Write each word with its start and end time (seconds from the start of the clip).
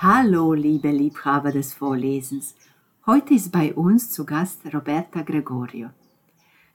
Hallo, 0.00 0.54
liebe 0.54 0.92
Liebhaber 0.92 1.50
des 1.50 1.74
Vorlesens. 1.74 2.54
Heute 3.04 3.34
ist 3.34 3.50
bei 3.50 3.74
uns 3.74 4.12
zu 4.12 4.24
Gast 4.24 4.60
Roberta 4.72 5.22
Gregorio. 5.22 5.88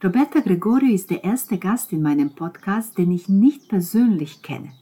Roberta 0.04 0.42
Gregorio 0.42 0.94
ist 0.94 1.10
der 1.10 1.24
erste 1.24 1.58
Gast 1.58 1.94
in 1.94 2.02
meinem 2.02 2.36
Podcast, 2.36 2.98
den 2.98 3.14
ich 3.14 3.30
nicht 3.30 3.70
persönlich 3.70 4.42
kenne. 4.42 4.74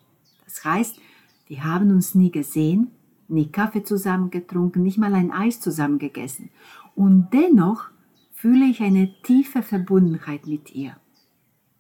Das 0.44 0.66
heißt, 0.66 1.00
wir 1.46 1.64
haben 1.64 1.92
uns 1.92 2.16
nie 2.16 2.32
gesehen, 2.32 2.90
nie 3.28 3.52
Kaffee 3.52 3.84
zusammen 3.84 4.32
getrunken, 4.32 4.82
nicht 4.82 4.98
mal 4.98 5.14
ein 5.14 5.30
Eis 5.30 5.62
zusammen 5.62 6.00
gegessen. 6.00 6.50
Und 6.96 7.30
dennoch 7.34 7.92
fühle 8.34 8.66
ich 8.66 8.82
eine 8.82 9.22
tiefe 9.22 9.62
Verbundenheit 9.62 10.48
mit 10.48 10.74
ihr. 10.74 10.98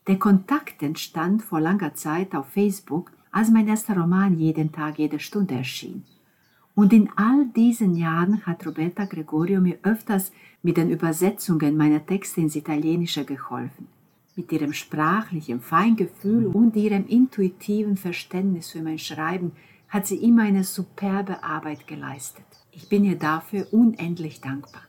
Der 0.05 0.19
Kontakt 0.19 0.83
entstand 0.83 1.41
vor 1.41 1.59
langer 1.59 1.95
Zeit 1.95 2.35
auf 2.35 2.49
Facebook, 2.49 3.11
als 3.31 3.49
mein 3.49 3.67
erster 3.67 3.97
Roman 3.97 4.37
jeden 4.37 4.71
Tag, 4.71 4.99
jede 4.99 5.19
Stunde 5.19 5.55
erschien. 5.55 6.03
Und 6.73 6.93
in 6.93 7.09
all 7.15 7.47
diesen 7.55 7.95
Jahren 7.95 8.45
hat 8.45 8.65
Roberta 8.65 9.05
Gregorio 9.05 9.59
mir 9.59 9.77
öfters 9.83 10.31
mit 10.63 10.77
den 10.77 10.89
Übersetzungen 10.89 11.75
meiner 11.75 12.05
Texte 12.05 12.41
ins 12.41 12.55
Italienische 12.55 13.25
geholfen. 13.25 13.87
Mit 14.35 14.51
ihrem 14.51 14.71
sprachlichen 14.71 15.59
Feingefühl 15.59 16.47
und 16.47 16.75
ihrem 16.75 17.05
intuitiven 17.07 17.97
Verständnis 17.97 18.71
für 18.71 18.81
mein 18.81 18.99
Schreiben 18.99 19.51
hat 19.89 20.07
sie 20.07 20.17
immer 20.17 20.43
eine 20.43 20.63
superbe 20.63 21.43
Arbeit 21.43 21.85
geleistet. 21.87 22.45
Ich 22.71 22.87
bin 22.87 23.03
ihr 23.03 23.17
dafür 23.17 23.67
unendlich 23.71 24.39
dankbar. 24.39 24.83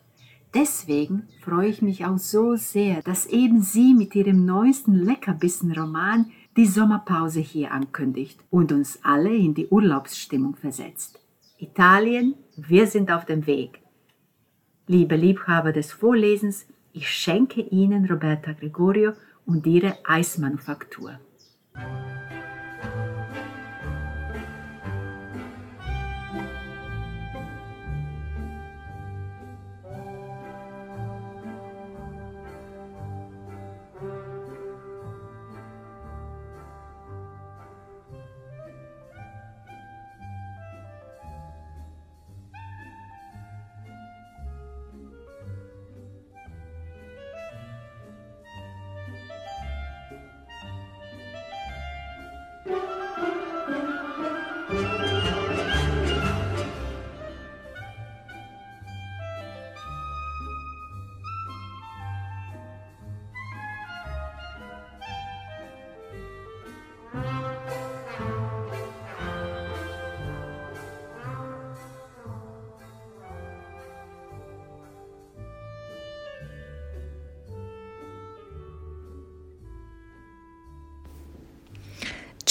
Deswegen 0.54 1.24
freue 1.40 1.68
ich 1.68 1.82
mich 1.82 2.04
auch 2.04 2.18
so 2.18 2.56
sehr, 2.56 3.02
dass 3.02 3.26
eben 3.26 3.62
sie 3.62 3.94
mit 3.94 4.14
ihrem 4.14 4.44
neuesten 4.44 4.94
Leckerbissen-Roman 4.94 6.30
die 6.56 6.66
Sommerpause 6.66 7.40
hier 7.40 7.72
ankündigt 7.72 8.38
und 8.50 8.70
uns 8.70 8.98
alle 9.02 9.34
in 9.34 9.54
die 9.54 9.66
Urlaubsstimmung 9.68 10.54
versetzt. 10.54 11.21
Italien, 11.62 12.34
wir 12.56 12.88
sind 12.88 13.12
auf 13.12 13.24
dem 13.24 13.46
Weg. 13.46 13.80
Liebe 14.88 15.14
Liebhaber 15.14 15.72
des 15.72 15.92
Vorlesens, 15.92 16.66
ich 16.92 17.08
schenke 17.08 17.60
Ihnen 17.60 18.04
Roberta 18.06 18.52
Gregorio 18.52 19.12
und 19.46 19.64
ihre 19.64 19.96
Eismanufaktur. 20.04 21.20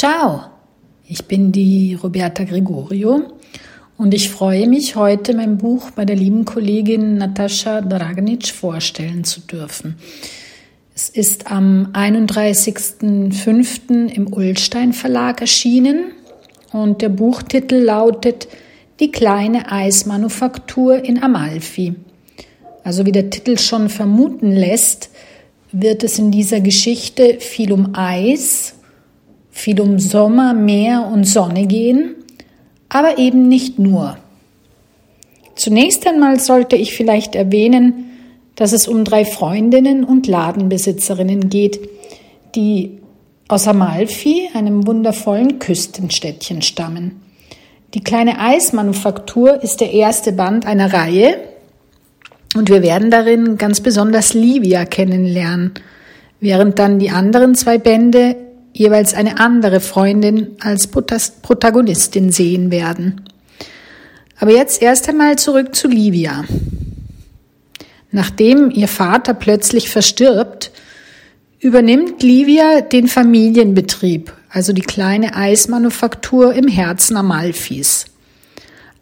Ciao, 0.01 0.41
ich 1.07 1.25
bin 1.25 1.51
die 1.51 1.93
Roberta 1.93 2.43
Gregorio 2.43 3.21
und 3.99 4.15
ich 4.15 4.31
freue 4.31 4.67
mich, 4.67 4.95
heute 4.95 5.35
mein 5.35 5.59
Buch 5.59 5.91
bei 5.91 6.05
der 6.05 6.15
lieben 6.15 6.43
Kollegin 6.43 7.19
Natascha 7.19 7.81
Dragnic 7.81 8.47
vorstellen 8.47 9.23
zu 9.23 9.41
dürfen. 9.41 9.97
Es 10.95 11.07
ist 11.07 11.51
am 11.51 11.89
31.05. 11.93 14.11
im 14.11 14.33
Ullstein 14.33 14.93
Verlag 14.93 15.39
erschienen 15.39 16.13
und 16.73 17.03
der 17.03 17.09
Buchtitel 17.09 17.75
lautet 17.75 18.47
Die 18.99 19.11
kleine 19.11 19.71
Eismanufaktur 19.71 21.05
in 21.05 21.21
Amalfi. 21.21 21.93
Also 22.83 23.05
wie 23.05 23.11
der 23.11 23.29
Titel 23.29 23.59
schon 23.59 23.87
vermuten 23.87 24.51
lässt, 24.51 25.11
wird 25.71 26.03
es 26.03 26.17
in 26.17 26.31
dieser 26.31 26.59
Geschichte 26.59 27.37
viel 27.39 27.71
um 27.71 27.93
Eis 27.93 28.77
viel 29.51 29.79
um 29.81 29.99
Sommer, 29.99 30.53
Meer 30.53 31.09
und 31.11 31.25
Sonne 31.25 31.67
gehen, 31.67 32.15
aber 32.89 33.17
eben 33.17 33.47
nicht 33.47 33.77
nur. 33.77 34.17
Zunächst 35.55 36.07
einmal 36.07 36.39
sollte 36.39 36.75
ich 36.75 36.95
vielleicht 36.95 37.35
erwähnen, 37.35 38.05
dass 38.55 38.71
es 38.71 38.87
um 38.87 39.03
drei 39.03 39.25
Freundinnen 39.25 40.03
und 40.03 40.27
Ladenbesitzerinnen 40.27 41.49
geht, 41.49 41.79
die 42.55 42.99
aus 43.47 43.67
Amalfi, 43.67 44.49
einem 44.53 44.87
wundervollen 44.87 45.59
Küstenstädtchen, 45.59 46.61
stammen. 46.61 47.21
Die 47.93 48.03
kleine 48.03 48.39
Eismanufaktur 48.39 49.61
ist 49.61 49.81
der 49.81 49.91
erste 49.91 50.31
Band 50.31 50.65
einer 50.65 50.93
Reihe 50.93 51.35
und 52.55 52.69
wir 52.69 52.81
werden 52.81 53.11
darin 53.11 53.57
ganz 53.57 53.81
besonders 53.81 54.33
Livia 54.33 54.85
kennenlernen, 54.85 55.73
während 56.39 56.79
dann 56.79 56.99
die 56.99 57.09
anderen 57.09 57.55
zwei 57.55 57.77
Bände 57.77 58.37
jeweils 58.73 59.13
eine 59.13 59.39
andere 59.39 59.79
Freundin 59.79 60.55
als 60.59 60.87
Protagonistin 60.87 62.31
sehen 62.31 62.71
werden. 62.71 63.21
Aber 64.39 64.51
jetzt 64.51 64.81
erst 64.81 65.07
einmal 65.07 65.37
zurück 65.37 65.75
zu 65.75 65.87
Livia. 65.87 66.45
Nachdem 68.11 68.71
ihr 68.71 68.87
Vater 68.87 69.33
plötzlich 69.33 69.89
verstirbt, 69.89 70.71
übernimmt 71.59 72.23
Livia 72.23 72.81
den 72.81 73.07
Familienbetrieb, 73.07 74.33
also 74.49 74.73
die 74.73 74.81
kleine 74.81 75.35
Eismanufaktur 75.35 76.53
im 76.53 76.67
Herzen 76.67 77.15
Amalfis. 77.15 78.05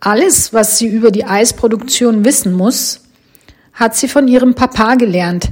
Alles, 0.01 0.53
was 0.53 0.77
sie 0.77 0.87
über 0.87 1.11
die 1.11 1.25
Eisproduktion 1.25 2.23
wissen 2.25 2.53
muss, 2.53 3.01
hat 3.73 3.95
sie 3.95 4.07
von 4.07 4.27
ihrem 4.27 4.55
Papa 4.55 4.95
gelernt, 4.95 5.49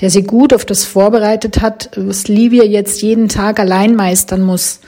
der 0.00 0.10
sie 0.10 0.24
gut 0.24 0.52
auf 0.52 0.64
das 0.64 0.84
vorbereitet 0.84 1.60
hat, 1.60 1.90
was 1.96 2.28
Livia 2.28 2.64
jetzt 2.64 3.02
jeden 3.02 3.28
Tag 3.28 3.60
allein 3.60 3.94
meistern 3.94 4.42
muss. 4.42 4.80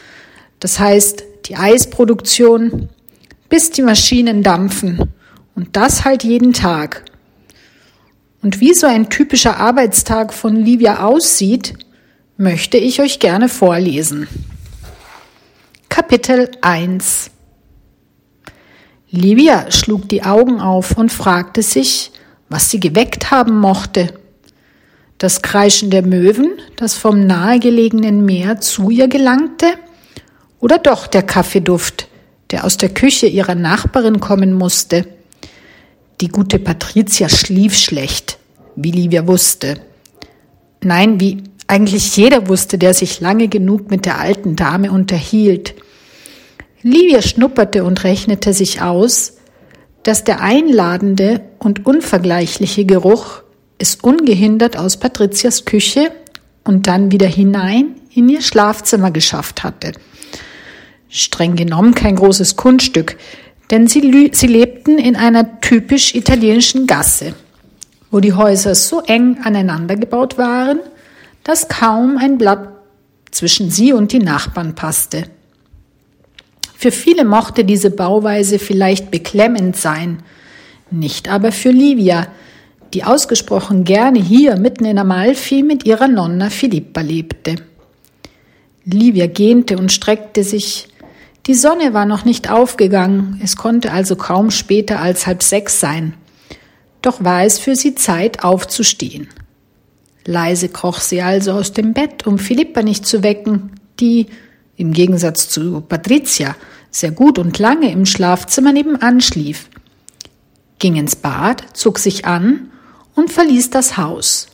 Das 0.60 0.78
heißt, 0.78 1.24
die 1.46 1.56
Eisproduktion, 1.56 2.88
bis 3.48 3.70
die 3.70 3.82
Maschinen 3.82 4.42
dampfen. 4.42 5.12
Und 5.54 5.76
das 5.76 6.04
halt 6.04 6.24
jeden 6.24 6.52
Tag. 6.52 7.04
Und 8.42 8.60
wie 8.60 8.74
so 8.74 8.86
ein 8.86 9.08
typischer 9.08 9.56
Arbeitstag 9.58 10.34
von 10.34 10.56
Livia 10.56 11.04
aussieht, 11.04 11.74
möchte 12.36 12.76
ich 12.76 13.00
euch 13.00 13.20
gerne 13.20 13.48
vorlesen. 13.48 14.26
Kapitel 15.88 16.50
1 16.60 17.30
Livia 19.10 19.70
schlug 19.70 20.08
die 20.08 20.24
Augen 20.24 20.60
auf 20.60 20.98
und 20.98 21.12
fragte 21.12 21.62
sich, 21.62 22.10
was 22.48 22.70
sie 22.70 22.80
geweckt 22.80 23.30
haben 23.30 23.60
mochte 23.60 24.12
das 25.24 25.40
Kreischen 25.40 25.88
der 25.88 26.02
Möwen, 26.02 26.60
das 26.76 26.92
vom 26.92 27.26
nahegelegenen 27.26 28.26
Meer 28.26 28.60
zu 28.60 28.90
ihr 28.90 29.08
gelangte, 29.08 29.64
oder 30.60 30.76
doch 30.76 31.06
der 31.06 31.22
Kaffeeduft, 31.22 32.08
der 32.50 32.66
aus 32.66 32.76
der 32.76 32.90
Küche 32.90 33.26
ihrer 33.26 33.54
Nachbarin 33.54 34.20
kommen 34.20 34.52
musste. 34.52 35.06
Die 36.20 36.28
gute 36.28 36.58
Patricia 36.58 37.30
schlief 37.30 37.74
schlecht, 37.74 38.36
wie 38.76 38.90
Livia 38.90 39.26
wusste. 39.26 39.80
Nein, 40.82 41.18
wie 41.20 41.42
eigentlich 41.68 42.18
jeder 42.18 42.46
wusste, 42.48 42.76
der 42.76 42.92
sich 42.92 43.22
lange 43.22 43.48
genug 43.48 43.90
mit 43.90 44.04
der 44.04 44.20
alten 44.20 44.56
Dame 44.56 44.92
unterhielt. 44.92 45.74
Livia 46.82 47.22
schnupperte 47.22 47.84
und 47.84 48.04
rechnete 48.04 48.52
sich 48.52 48.82
aus, 48.82 49.38
dass 50.02 50.22
der 50.22 50.42
einladende 50.42 51.40
und 51.60 51.86
unvergleichliche 51.86 52.84
Geruch 52.84 53.43
es 53.78 53.96
ungehindert 53.96 54.76
aus 54.76 54.96
Patrizias 54.98 55.64
Küche 55.64 56.12
und 56.64 56.86
dann 56.86 57.10
wieder 57.12 57.26
hinein 57.26 57.96
in 58.12 58.28
ihr 58.28 58.42
Schlafzimmer 58.42 59.10
geschafft 59.10 59.64
hatte. 59.64 59.92
Streng 61.08 61.56
genommen 61.56 61.94
kein 61.94 62.16
großes 62.16 62.56
Kunststück, 62.56 63.16
denn 63.70 63.86
sie, 63.86 64.30
sie 64.32 64.46
lebten 64.46 64.98
in 64.98 65.16
einer 65.16 65.60
typisch 65.60 66.14
italienischen 66.14 66.86
Gasse, 66.86 67.34
wo 68.10 68.20
die 68.20 68.32
Häuser 68.32 68.74
so 68.74 69.00
eng 69.00 69.38
aneinander 69.42 69.96
gebaut 69.96 70.38
waren, 70.38 70.80
dass 71.42 71.68
kaum 71.68 72.18
ein 72.18 72.38
Blatt 72.38 72.68
zwischen 73.30 73.70
sie 73.70 73.92
und 73.92 74.12
die 74.12 74.18
Nachbarn 74.18 74.74
passte. 74.74 75.24
Für 76.76 76.90
viele 76.90 77.24
mochte 77.24 77.64
diese 77.64 77.90
Bauweise 77.90 78.58
vielleicht 78.58 79.10
beklemmend 79.10 79.76
sein, 79.76 80.22
nicht 80.90 81.28
aber 81.28 81.50
für 81.50 81.70
Livia, 81.70 82.28
die 82.94 83.04
ausgesprochen 83.04 83.84
gerne 83.84 84.20
hier 84.20 84.56
mitten 84.56 84.84
in 84.84 84.98
Amalfi 84.98 85.64
mit 85.64 85.84
ihrer 85.84 86.06
Nonna 86.06 86.48
Filippa 86.48 87.00
lebte. 87.00 87.56
Livia 88.84 89.26
gähnte 89.26 89.76
und 89.76 89.90
streckte 89.90 90.44
sich. 90.44 90.88
Die 91.46 91.54
Sonne 91.54 91.92
war 91.92 92.06
noch 92.06 92.24
nicht 92.24 92.50
aufgegangen, 92.50 93.40
es 93.42 93.56
konnte 93.56 93.90
also 93.90 94.14
kaum 94.14 94.50
später 94.50 95.00
als 95.00 95.26
halb 95.26 95.42
sechs 95.42 95.80
sein. 95.80 96.14
Doch 97.02 97.22
war 97.24 97.42
es 97.44 97.58
für 97.58 97.74
sie 97.74 97.96
Zeit 97.96 98.44
aufzustehen. 98.44 99.28
Leise 100.24 100.68
kroch 100.68 101.00
sie 101.00 101.20
also 101.20 101.52
aus 101.52 101.72
dem 101.72 101.92
Bett, 101.92 102.26
um 102.26 102.38
Philippa 102.38 102.82
nicht 102.82 103.04
zu 103.04 103.22
wecken, 103.22 103.72
die, 104.00 104.26
im 104.76 104.92
Gegensatz 104.92 105.48
zu 105.48 105.80
Patricia, 105.82 106.56
sehr 106.90 107.10
gut 107.10 107.38
und 107.38 107.58
lange 107.58 107.90
im 107.90 108.06
Schlafzimmer 108.06 108.72
nebenan 108.72 109.20
schlief, 109.20 109.68
ging 110.78 110.96
ins 110.96 111.16
Bad, 111.16 111.76
zog 111.76 111.98
sich 111.98 112.24
an 112.24 112.70
und 113.14 113.30
verließ 113.30 113.70
das 113.70 113.96
Haus. 113.96 114.48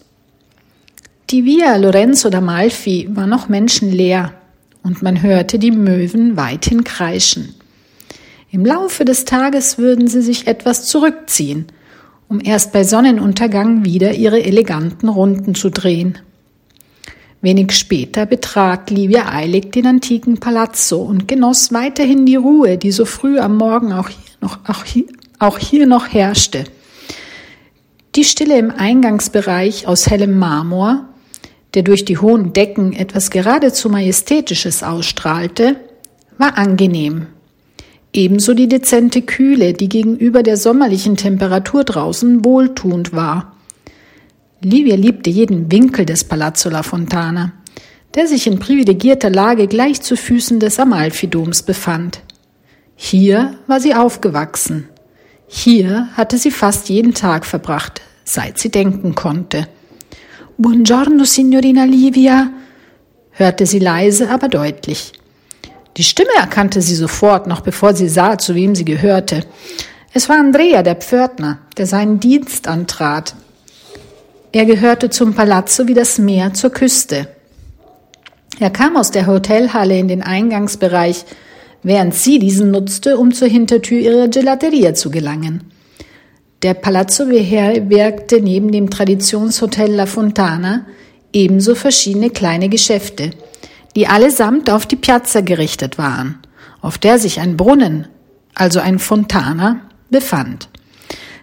Die 1.30 1.44
Via 1.44 1.76
Lorenzo 1.76 2.28
d'Amalfi 2.28 3.14
war 3.14 3.26
noch 3.26 3.48
menschenleer 3.48 4.32
und 4.82 5.02
man 5.02 5.22
hörte 5.22 5.58
die 5.58 5.70
Möwen 5.70 6.36
weithin 6.36 6.84
kreischen. 6.84 7.54
Im 8.50 8.64
Laufe 8.66 9.04
des 9.04 9.24
Tages 9.24 9.78
würden 9.78 10.08
sie 10.08 10.22
sich 10.22 10.48
etwas 10.48 10.86
zurückziehen, 10.86 11.66
um 12.28 12.40
erst 12.42 12.72
bei 12.72 12.82
Sonnenuntergang 12.82 13.84
wieder 13.84 14.12
ihre 14.14 14.42
eleganten 14.42 15.08
Runden 15.08 15.54
zu 15.54 15.70
drehen. 15.70 16.18
Wenig 17.42 17.72
später 17.72 18.26
betrat 18.26 18.90
Livia 18.90 19.32
eilig 19.32 19.72
den 19.72 19.86
antiken 19.86 20.38
Palazzo 20.38 21.00
und 21.00 21.26
genoss 21.28 21.72
weiterhin 21.72 22.26
die 22.26 22.36
Ruhe, 22.36 22.76
die 22.76 22.92
so 22.92 23.04
früh 23.04 23.38
am 23.38 23.56
Morgen 23.56 23.92
auch 23.92 24.08
hier 24.08 24.18
noch, 24.40 24.58
auch 24.66 24.84
hier, 24.84 25.04
auch 25.38 25.58
hier 25.58 25.86
noch 25.86 26.12
herrschte. 26.12 26.64
Die 28.16 28.24
Stille 28.24 28.58
im 28.58 28.72
Eingangsbereich 28.72 29.86
aus 29.86 30.10
hellem 30.10 30.36
Marmor, 30.36 31.04
der 31.74 31.84
durch 31.84 32.04
die 32.04 32.18
hohen 32.18 32.52
Decken 32.52 32.92
etwas 32.92 33.30
geradezu 33.30 33.88
Majestätisches 33.88 34.82
ausstrahlte, 34.82 35.76
war 36.36 36.58
angenehm. 36.58 37.26
Ebenso 38.12 38.54
die 38.54 38.66
dezente 38.66 39.22
Kühle, 39.22 39.72
die 39.72 39.88
gegenüber 39.88 40.42
der 40.42 40.56
sommerlichen 40.56 41.16
Temperatur 41.16 41.84
draußen 41.84 42.44
wohltuend 42.44 43.12
war. 43.12 43.56
Livia 44.60 44.96
liebte 44.96 45.30
jeden 45.30 45.70
Winkel 45.70 46.04
des 46.04 46.24
Palazzo 46.24 46.68
La 46.68 46.82
Fontana, 46.82 47.52
der 48.16 48.26
sich 48.26 48.48
in 48.48 48.58
privilegierter 48.58 49.30
Lage 49.30 49.68
gleich 49.68 50.02
zu 50.02 50.16
Füßen 50.16 50.58
des 50.58 50.80
Amalfi-Doms 50.80 51.62
befand. 51.62 52.20
Hier 52.96 53.54
war 53.68 53.80
sie 53.80 53.94
aufgewachsen. 53.94 54.89
Hier 55.52 56.08
hatte 56.16 56.38
sie 56.38 56.52
fast 56.52 56.88
jeden 56.88 57.12
Tag 57.12 57.44
verbracht, 57.44 58.00
seit 58.24 58.60
sie 58.60 58.70
denken 58.70 59.16
konnte. 59.16 59.66
Buongiorno, 60.56 61.24
Signorina 61.24 61.84
Livia, 61.84 62.52
hörte 63.32 63.66
sie 63.66 63.80
leise, 63.80 64.30
aber 64.30 64.48
deutlich. 64.48 65.12
Die 65.96 66.04
Stimme 66.04 66.30
erkannte 66.36 66.80
sie 66.80 66.94
sofort, 66.94 67.48
noch 67.48 67.62
bevor 67.62 67.94
sie 67.94 68.08
sah, 68.08 68.38
zu 68.38 68.54
wem 68.54 68.76
sie 68.76 68.84
gehörte. 68.84 69.40
Es 70.14 70.28
war 70.28 70.38
Andrea, 70.38 70.84
der 70.84 70.94
Pförtner, 70.94 71.58
der 71.76 71.86
seinen 71.86 72.20
Dienst 72.20 72.68
antrat. 72.68 73.34
Er 74.52 74.66
gehörte 74.66 75.10
zum 75.10 75.34
Palazzo 75.34 75.88
wie 75.88 75.94
das 75.94 76.18
Meer 76.18 76.54
zur 76.54 76.70
Küste. 76.70 77.26
Er 78.60 78.70
kam 78.70 78.96
aus 78.96 79.10
der 79.10 79.26
Hotelhalle 79.26 79.98
in 79.98 80.06
den 80.06 80.22
Eingangsbereich, 80.22 81.24
während 81.82 82.14
sie 82.14 82.38
diesen 82.38 82.70
nutzte, 82.70 83.18
um 83.18 83.32
zur 83.32 83.48
Hintertür 83.48 83.98
ihrer 83.98 84.28
Gelateria 84.28 84.94
zu 84.94 85.10
gelangen. 85.10 85.64
Der 86.62 86.74
Palazzo 86.74 87.26
beherbergte 87.26 88.40
neben 88.40 88.70
dem 88.70 88.90
Traditionshotel 88.90 89.94
La 89.94 90.06
Fontana 90.06 90.86
ebenso 91.32 91.74
verschiedene 91.74 92.30
kleine 92.30 92.68
Geschäfte, 92.68 93.30
die 93.96 94.06
allesamt 94.06 94.68
auf 94.70 94.86
die 94.86 94.96
Piazza 94.96 95.40
gerichtet 95.40 95.96
waren, 95.96 96.38
auf 96.82 96.98
der 96.98 97.18
sich 97.18 97.40
ein 97.40 97.56
Brunnen, 97.56 98.08
also 98.54 98.80
ein 98.80 98.98
Fontana, 98.98 99.88
befand. 100.10 100.68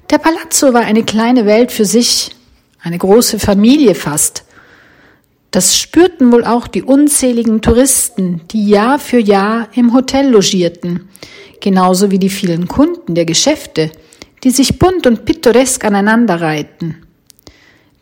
Der 0.09 0.19
Palazzo 0.19 0.73
war 0.73 0.81
eine 0.81 1.03
kleine 1.03 1.45
Welt 1.45 1.71
für 1.71 1.85
sich, 1.85 2.35
eine 2.81 2.97
große 2.97 3.39
Familie 3.39 3.95
fast, 3.95 4.43
das 5.51 5.77
spürten 5.77 6.31
wohl 6.31 6.43
auch 6.43 6.67
die 6.67 6.83
unzähligen 6.83 7.61
Touristen, 7.61 8.41
die 8.51 8.67
Jahr 8.67 8.99
für 8.99 9.19
Jahr 9.19 9.69
im 9.73 9.93
Hotel 9.93 10.29
logierten, 10.29 11.07
genauso 11.61 12.11
wie 12.11 12.19
die 12.19 12.29
vielen 12.29 12.67
Kunden 12.67 13.15
der 13.15 13.25
Geschäfte, 13.25 13.91
die 14.43 14.51
sich 14.51 14.77
bunt 14.77 15.07
und 15.07 15.25
pittoresk 15.25 15.85
aneinanderreihten. 15.85 16.97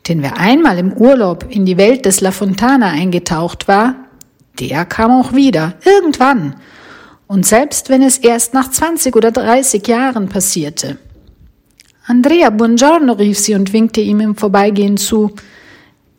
Denn 0.07 0.21
wer 0.21 0.37
einmal 0.37 0.77
im 0.77 0.93
Urlaub 0.93 1.47
in 1.49 1.65
die 1.65 1.77
Welt 1.77 2.05
des 2.05 2.21
La 2.21 2.31
Fontana 2.31 2.89
eingetaucht 2.89 3.67
war, 3.67 3.95
der 4.59 4.85
kam 4.85 5.11
auch 5.11 5.33
wieder, 5.33 5.75
irgendwann, 5.85 6.55
und 7.27 7.45
selbst 7.45 7.89
wenn 7.89 8.03
es 8.03 8.17
erst 8.19 8.53
nach 8.53 8.69
20 8.69 9.15
oder 9.15 9.31
30 9.31 9.87
Jahren 9.87 10.29
passierte. 10.29 10.97
Andrea, 12.05 12.51
buongiorno, 12.51 13.13
rief 13.13 13.39
sie 13.39 13.55
und 13.55 13.73
winkte 13.73 13.99
ihm 14.01 14.19
im 14.19 14.35
Vorbeigehen 14.35 14.97
zu. 14.97 15.31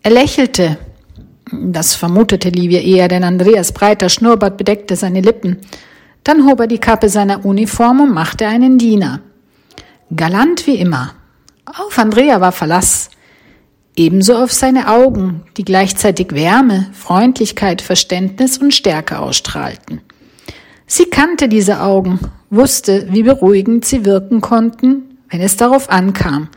Er 0.02 0.10
lächelte, 0.10 0.78
das 1.52 1.94
vermutete 1.94 2.48
Livia 2.48 2.80
eher, 2.80 3.08
denn 3.08 3.24
Andreas 3.24 3.72
breiter 3.72 4.08
Schnurrbart 4.08 4.56
bedeckte 4.56 4.96
seine 4.96 5.20
Lippen. 5.20 5.58
Dann 6.24 6.44
hob 6.46 6.60
er 6.60 6.66
die 6.66 6.78
Kappe 6.78 7.08
seiner 7.08 7.44
Uniform 7.44 8.00
und 8.00 8.12
machte 8.12 8.46
einen 8.46 8.78
Diener. 8.78 9.20
Galant 10.14 10.66
wie 10.66 10.76
immer. 10.76 11.14
Auf 11.64 11.98
Andrea 11.98 12.40
war 12.40 12.52
Verlass. 12.52 13.10
Ebenso 13.94 14.36
auf 14.36 14.52
seine 14.52 14.88
Augen, 14.88 15.44
die 15.56 15.64
gleichzeitig 15.64 16.32
Wärme, 16.32 16.90
Freundlichkeit, 16.92 17.80
Verständnis 17.80 18.58
und 18.58 18.74
Stärke 18.74 19.18
ausstrahlten. 19.18 20.02
Sie 20.86 21.06
kannte 21.06 21.48
diese 21.48 21.80
Augen, 21.80 22.20
wusste, 22.50 23.06
wie 23.10 23.22
beruhigend 23.22 23.84
sie 23.84 24.04
wirken 24.04 24.40
konnten, 24.40 25.18
wenn 25.30 25.40
es 25.40 25.56
darauf 25.56 25.90
ankam. 25.90 26.48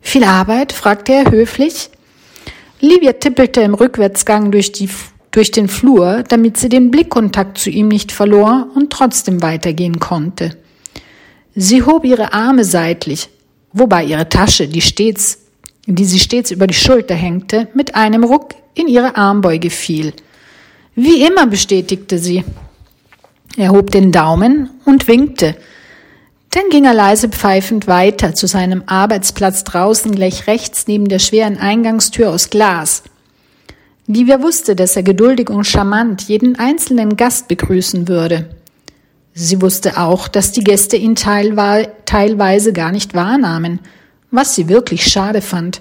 Viel 0.00 0.24
Arbeit? 0.24 0.72
fragte 0.72 1.12
er 1.12 1.30
höflich. 1.30 1.90
Livia 2.80 3.12
tippelte 3.14 3.60
im 3.60 3.74
Rückwärtsgang 3.74 4.50
durch, 4.52 4.72
die, 4.72 4.88
durch 5.30 5.50
den 5.50 5.68
Flur, 5.68 6.22
damit 6.28 6.56
sie 6.56 6.68
den 6.68 6.90
Blickkontakt 6.90 7.58
zu 7.58 7.70
ihm 7.70 7.88
nicht 7.88 8.12
verlor 8.12 8.68
und 8.74 8.92
trotzdem 8.92 9.42
weitergehen 9.42 9.98
konnte. 9.98 10.56
Sie 11.54 11.82
hob 11.82 12.04
ihre 12.04 12.32
Arme 12.32 12.64
seitlich, 12.64 13.28
wobei 13.72 14.04
ihre 14.04 14.28
Tasche, 14.28 14.68
die 14.68 14.80
stets, 14.80 15.40
die 15.86 16.04
sie 16.04 16.20
stets 16.20 16.50
über 16.52 16.66
die 16.66 16.74
Schulter 16.74 17.16
hängte, 17.16 17.68
mit 17.74 17.96
einem 17.96 18.22
Ruck 18.22 18.54
in 18.74 18.86
ihre 18.86 19.16
Armbeuge 19.16 19.70
fiel. 19.70 20.12
Wie 20.94 21.22
immer, 21.22 21.46
bestätigte 21.46 22.18
sie. 22.18 22.44
Er 23.56 23.70
hob 23.72 23.90
den 23.90 24.12
Daumen 24.12 24.70
und 24.84 25.08
winkte. 25.08 25.56
Dann 26.58 26.70
ging 26.70 26.86
er 26.86 26.94
leise 26.94 27.28
pfeifend 27.28 27.86
weiter 27.86 28.34
zu 28.34 28.48
seinem 28.48 28.82
Arbeitsplatz 28.86 29.62
draußen 29.62 30.10
gleich 30.12 30.48
rechts 30.48 30.88
neben 30.88 31.08
der 31.08 31.20
schweren 31.20 31.56
Eingangstür 31.56 32.30
aus 32.30 32.50
Glas. 32.50 33.04
Livia 34.08 34.42
wusste, 34.42 34.74
dass 34.74 34.96
er 34.96 35.04
geduldig 35.04 35.50
und 35.50 35.68
charmant 35.68 36.22
jeden 36.22 36.58
einzelnen 36.58 37.16
Gast 37.16 37.46
begrüßen 37.46 38.08
würde. 38.08 38.50
Sie 39.34 39.62
wusste 39.62 39.98
auch, 39.98 40.26
dass 40.26 40.50
die 40.50 40.64
Gäste 40.64 40.96
ihn 40.96 41.14
teilweise 41.14 42.72
gar 42.72 42.90
nicht 42.90 43.14
wahrnahmen, 43.14 43.78
was 44.32 44.56
sie 44.56 44.68
wirklich 44.68 45.06
schade 45.06 45.42
fand. 45.42 45.80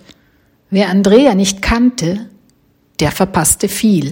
Wer 0.69 0.89
Andrea 0.89 1.34
nicht 1.34 1.63
kannte, 1.63 2.29
der 3.00 3.10
verpasste 3.10 3.67
viel. 3.67 4.12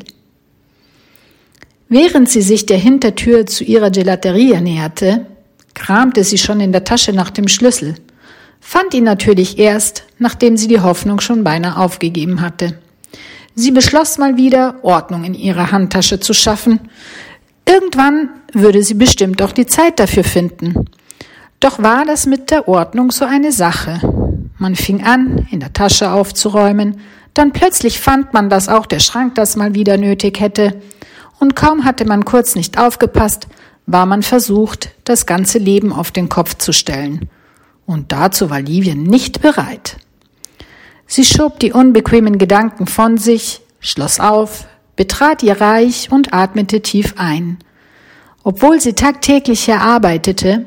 Während 1.89 2.27
sie 2.27 2.41
sich 2.41 2.65
der 2.65 2.79
Hintertür 2.79 3.45
zu 3.45 3.63
ihrer 3.63 3.91
Gelateria 3.91 4.62
näherte, 4.62 5.27
kramte 5.75 6.24
sie 6.24 6.39
schon 6.39 6.60
in 6.60 6.72
der 6.72 6.84
Tasche 6.84 7.13
nach 7.13 7.29
dem 7.29 7.48
Schlüssel, 7.48 7.94
fand 8.60 8.96
ihn 8.96 9.03
natürlich 9.03 9.60
erst, 9.60 10.05
nachdem 10.17 10.58
sie 10.58 10.67
die 10.67 10.79
Hoffnung 10.79 11.20
schon 11.20 11.44
beinahe 11.44 11.77
aufgegeben 11.77 12.41
hatte. 12.41 12.79
Sie 13.53 13.72
beschloss 13.72 14.17
mal 14.17 14.38
wieder, 14.38 14.75
Ordnung 14.82 15.24
in 15.24 15.36
ihrer 15.36 15.72
Handtasche 15.72 16.20
zu 16.20 16.34
schaffen. 16.34 16.79
Irgendwann 17.67 18.29
würde 18.51 18.82
sie 18.82 18.96
bestimmt 18.96 19.41
auch 19.41 19.51
die 19.51 19.67
Zeit 19.67 20.00
dafür 20.00 20.24
finden. 20.24 20.86
Doch 21.60 21.82
war 21.82 22.05
das 22.05 22.25
mit 22.25 22.51
der 22.51 22.67
Ordnung 22.67 23.12
so 23.12 23.24
eine 23.24 23.51
Sache. 23.51 24.00
Man 24.58 24.75
fing 24.75 25.03
an, 25.03 25.48
in 25.51 25.60
der 25.60 25.74
Tasche 25.74 26.12
aufzuräumen, 26.12 27.00
dann 27.34 27.51
plötzlich 27.51 28.00
fand 28.00 28.34
man, 28.34 28.50
dass 28.50 28.70
auch 28.70 28.86
der 28.86 29.00
Schrank 29.00 29.36
das 29.36 29.55
mal 29.55 29.75
wieder 29.75 29.98
nötig 29.98 30.39
hätte, 30.39 30.82
und 31.39 31.55
kaum 31.55 31.84
hatte 31.84 32.05
man 32.05 32.24
kurz 32.24 32.55
nicht 32.55 32.77
aufgepasst, 32.77 33.48
war 33.86 34.06
man 34.06 34.24
versucht, 34.24 34.92
das 35.04 35.25
ganze 35.25 35.60
Leben 35.60 35.94
auf 35.94 36.12
den 36.12 36.30
Kopf 36.30 36.56
zu 36.56 36.72
stellen. 36.74 37.30
Und 37.86 38.12
dazu 38.12 38.50
war 38.50 38.62
Livien 38.62 39.04
nicht 39.04 39.42
bereit. 39.42 39.98
Sie 41.08 41.24
schob 41.24 41.60
die 41.60 41.72
unbequemen 41.72 42.38
Gedanken 42.38 42.88
von 42.88 43.18
sich, 43.18 43.62
schloss 43.80 44.20
auf, 44.20 44.65
betrat 44.96 45.44
ihr 45.44 45.62
Reich 45.62 46.12
und 46.12 46.34
atmete 46.34 46.82
tief 46.82 47.13
ein. 47.18 47.60
Obwohl 48.44 48.80
sie 48.80 48.94
tagtäglich 48.94 49.65
hier 49.65 49.82
arbeitete, 49.82 50.65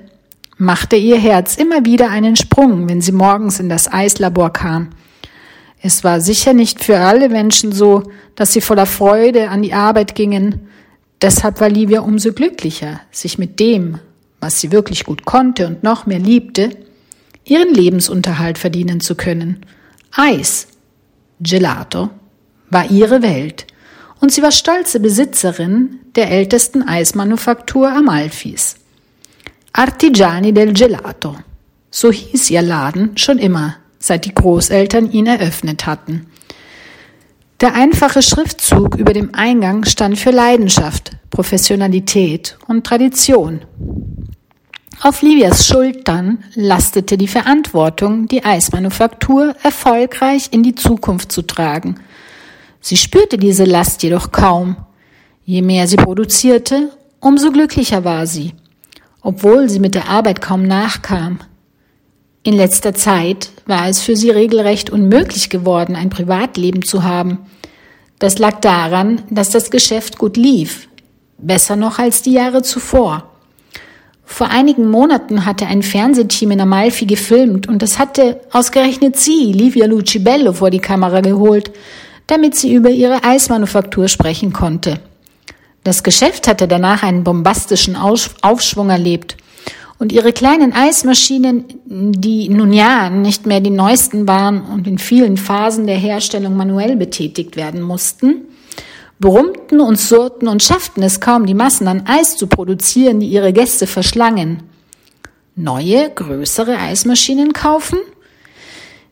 machte 0.56 0.96
ihr 0.96 1.16
Herz 1.16 1.56
immer 1.56 1.84
wieder 1.84 2.10
einen 2.10 2.36
Sprung, 2.36 2.88
wenn 2.88 3.00
sie 3.00 3.12
morgens 3.12 3.60
in 3.60 3.68
das 3.68 3.92
Eislabor 3.92 4.52
kam. 4.52 4.90
Es 5.80 6.02
war 6.02 6.20
sicher 6.20 6.52
nicht 6.52 6.82
für 6.82 6.98
alle 6.98 7.28
Menschen 7.28 7.72
so, 7.72 8.02
dass 8.34 8.52
sie 8.52 8.60
voller 8.60 8.86
Freude 8.86 9.48
an 9.48 9.62
die 9.62 9.74
Arbeit 9.74 10.14
gingen. 10.14 10.68
Deshalb 11.20 11.60
war 11.60 11.68
Livia 11.68 12.00
umso 12.00 12.32
glücklicher, 12.32 13.00
sich 13.10 13.38
mit 13.38 13.58
dem, 13.58 13.98
was 14.40 14.60
sie 14.60 14.70
wirklich 14.70 15.04
gut 15.04 15.24
konnte 15.24 15.66
und 15.66 15.82
noch 15.82 16.06
mehr 16.06 16.20
liebte, 16.20 16.70
ihren 17.44 17.74
Lebensunterhalt 17.74 18.58
verdienen 18.58 19.00
zu 19.00 19.14
können. 19.14 19.64
Eis, 20.12 20.68
Gelato, 21.40 22.10
war 22.70 22.90
ihre 22.90 23.22
Welt 23.22 23.66
und 24.20 24.32
sie 24.32 24.42
war 24.42 24.52
stolze 24.52 25.00
Besitzerin 25.00 26.00
der 26.14 26.30
ältesten 26.30 26.82
Eismanufaktur 26.82 27.90
Amalfis. 27.90 28.76
Artigiani 29.72 30.52
del 30.52 30.72
Gelato. 30.72 31.36
So 31.90 32.12
hieß 32.12 32.50
ihr 32.50 32.62
Laden 32.62 33.16
schon 33.16 33.38
immer, 33.38 33.76
seit 33.98 34.24
die 34.24 34.34
Großeltern 34.34 35.10
ihn 35.10 35.26
eröffnet 35.26 35.86
hatten. 35.86 36.26
Der 37.60 37.74
einfache 37.74 38.22
Schriftzug 38.22 38.96
über 38.96 39.12
dem 39.12 39.34
Eingang 39.34 39.84
stand 39.84 40.18
für 40.18 40.30
Leidenschaft, 40.30 41.12
Professionalität 41.30 42.56
und 42.68 42.86
Tradition. 42.86 43.62
Auf 45.00 45.22
Livias 45.22 45.66
Schultern 45.66 46.44
lastete 46.54 47.18
die 47.18 47.28
Verantwortung, 47.28 48.26
die 48.26 48.44
Eismanufaktur 48.44 49.54
erfolgreich 49.62 50.48
in 50.52 50.62
die 50.62 50.74
Zukunft 50.74 51.32
zu 51.32 51.42
tragen. 51.42 51.96
Sie 52.80 52.96
spürte 52.96 53.38
diese 53.38 53.64
Last 53.64 54.02
jedoch 54.02 54.32
kaum. 54.32 54.76
Je 55.44 55.62
mehr 55.62 55.86
sie 55.86 55.96
produzierte, 55.96 56.90
umso 57.20 57.50
glücklicher 57.50 58.04
war 58.04 58.26
sie 58.26 58.54
obwohl 59.28 59.68
sie 59.68 59.80
mit 59.80 59.94
der 59.94 60.08
Arbeit 60.08 60.40
kaum 60.40 60.62
nachkam. 60.62 61.40
In 62.48 62.56
letzter 62.56 62.94
Zeit 62.94 63.50
war 63.66 63.88
es 63.88 64.00
für 64.00 64.16
sie 64.16 64.30
regelrecht 64.30 64.88
unmöglich 64.88 65.50
geworden, 65.50 65.94
ein 65.94 66.08
Privatleben 66.08 66.82
zu 66.82 67.02
haben. 67.02 67.40
Das 68.18 68.38
lag 68.38 68.60
daran, 68.62 69.20
dass 69.28 69.50
das 69.50 69.70
Geschäft 69.70 70.16
gut 70.16 70.38
lief, 70.38 70.88
besser 71.36 71.76
noch 71.76 71.98
als 71.98 72.22
die 72.22 72.32
Jahre 72.32 72.62
zuvor. 72.62 73.30
Vor 74.24 74.48
einigen 74.48 74.88
Monaten 74.88 75.44
hatte 75.44 75.66
ein 75.66 75.82
Fernsehteam 75.82 76.52
in 76.52 76.62
Amalfi 76.62 77.04
gefilmt 77.04 77.68
und 77.68 77.82
es 77.82 77.98
hatte 77.98 78.40
ausgerechnet 78.50 79.18
sie, 79.18 79.52
Livia 79.52 79.84
Lucibello, 79.84 80.54
vor 80.54 80.70
die 80.70 80.78
Kamera 80.78 81.20
geholt, 81.20 81.70
damit 82.28 82.56
sie 82.56 82.72
über 82.72 82.88
ihre 82.88 83.24
Eismanufaktur 83.24 84.08
sprechen 84.08 84.54
konnte. 84.54 85.00
Das 85.84 86.02
Geschäft 86.02 86.48
hatte 86.48 86.66
danach 86.66 87.02
einen 87.02 87.24
bombastischen 87.24 87.94
Aufschwung 87.94 88.88
erlebt. 88.88 89.36
Und 89.98 90.12
ihre 90.12 90.32
kleinen 90.32 90.72
Eismaschinen, 90.72 91.64
die 91.86 92.48
nun 92.48 92.72
ja 92.72 93.10
nicht 93.10 93.46
mehr 93.46 93.60
die 93.60 93.70
neuesten 93.70 94.28
waren 94.28 94.62
und 94.62 94.86
in 94.86 94.98
vielen 94.98 95.36
Phasen 95.36 95.88
der 95.88 95.96
Herstellung 95.96 96.56
manuell 96.56 96.96
betätigt 96.96 97.56
werden 97.56 97.82
mussten, 97.82 98.42
brummten 99.18 99.80
und 99.80 99.98
surrten 99.98 100.46
und 100.46 100.62
schafften 100.62 101.02
es 101.02 101.20
kaum, 101.20 101.46
die 101.46 101.54
Massen 101.54 101.88
an 101.88 102.06
Eis 102.06 102.36
zu 102.36 102.46
produzieren, 102.46 103.18
die 103.18 103.26
ihre 103.26 103.52
Gäste 103.52 103.88
verschlangen. 103.88 104.62
Neue, 105.56 106.10
größere 106.10 106.78
Eismaschinen 106.78 107.52
kaufen? 107.52 107.98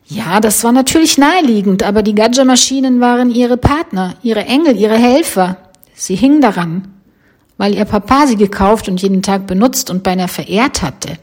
Ja, 0.06 0.38
das 0.38 0.62
war 0.62 0.70
natürlich 0.70 1.18
naheliegend, 1.18 1.82
aber 1.82 2.04
die 2.04 2.14
Gadget-Maschinen 2.14 3.00
waren 3.00 3.32
ihre 3.32 3.56
Partner, 3.56 4.14
ihre 4.22 4.44
Engel, 4.44 4.76
ihre 4.76 4.96
Helfer. 4.96 5.56
Sie 5.94 6.14
hing 6.14 6.40
daran, 6.40 6.95
weil 7.58 7.74
ihr 7.74 7.84
Papa 7.84 8.26
sie 8.26 8.36
gekauft 8.36 8.88
und 8.88 9.00
jeden 9.00 9.22
Tag 9.22 9.46
benutzt 9.46 9.90
und 9.90 10.02
beinahe 10.02 10.28
verehrt 10.28 10.82
hatte. 10.82 11.18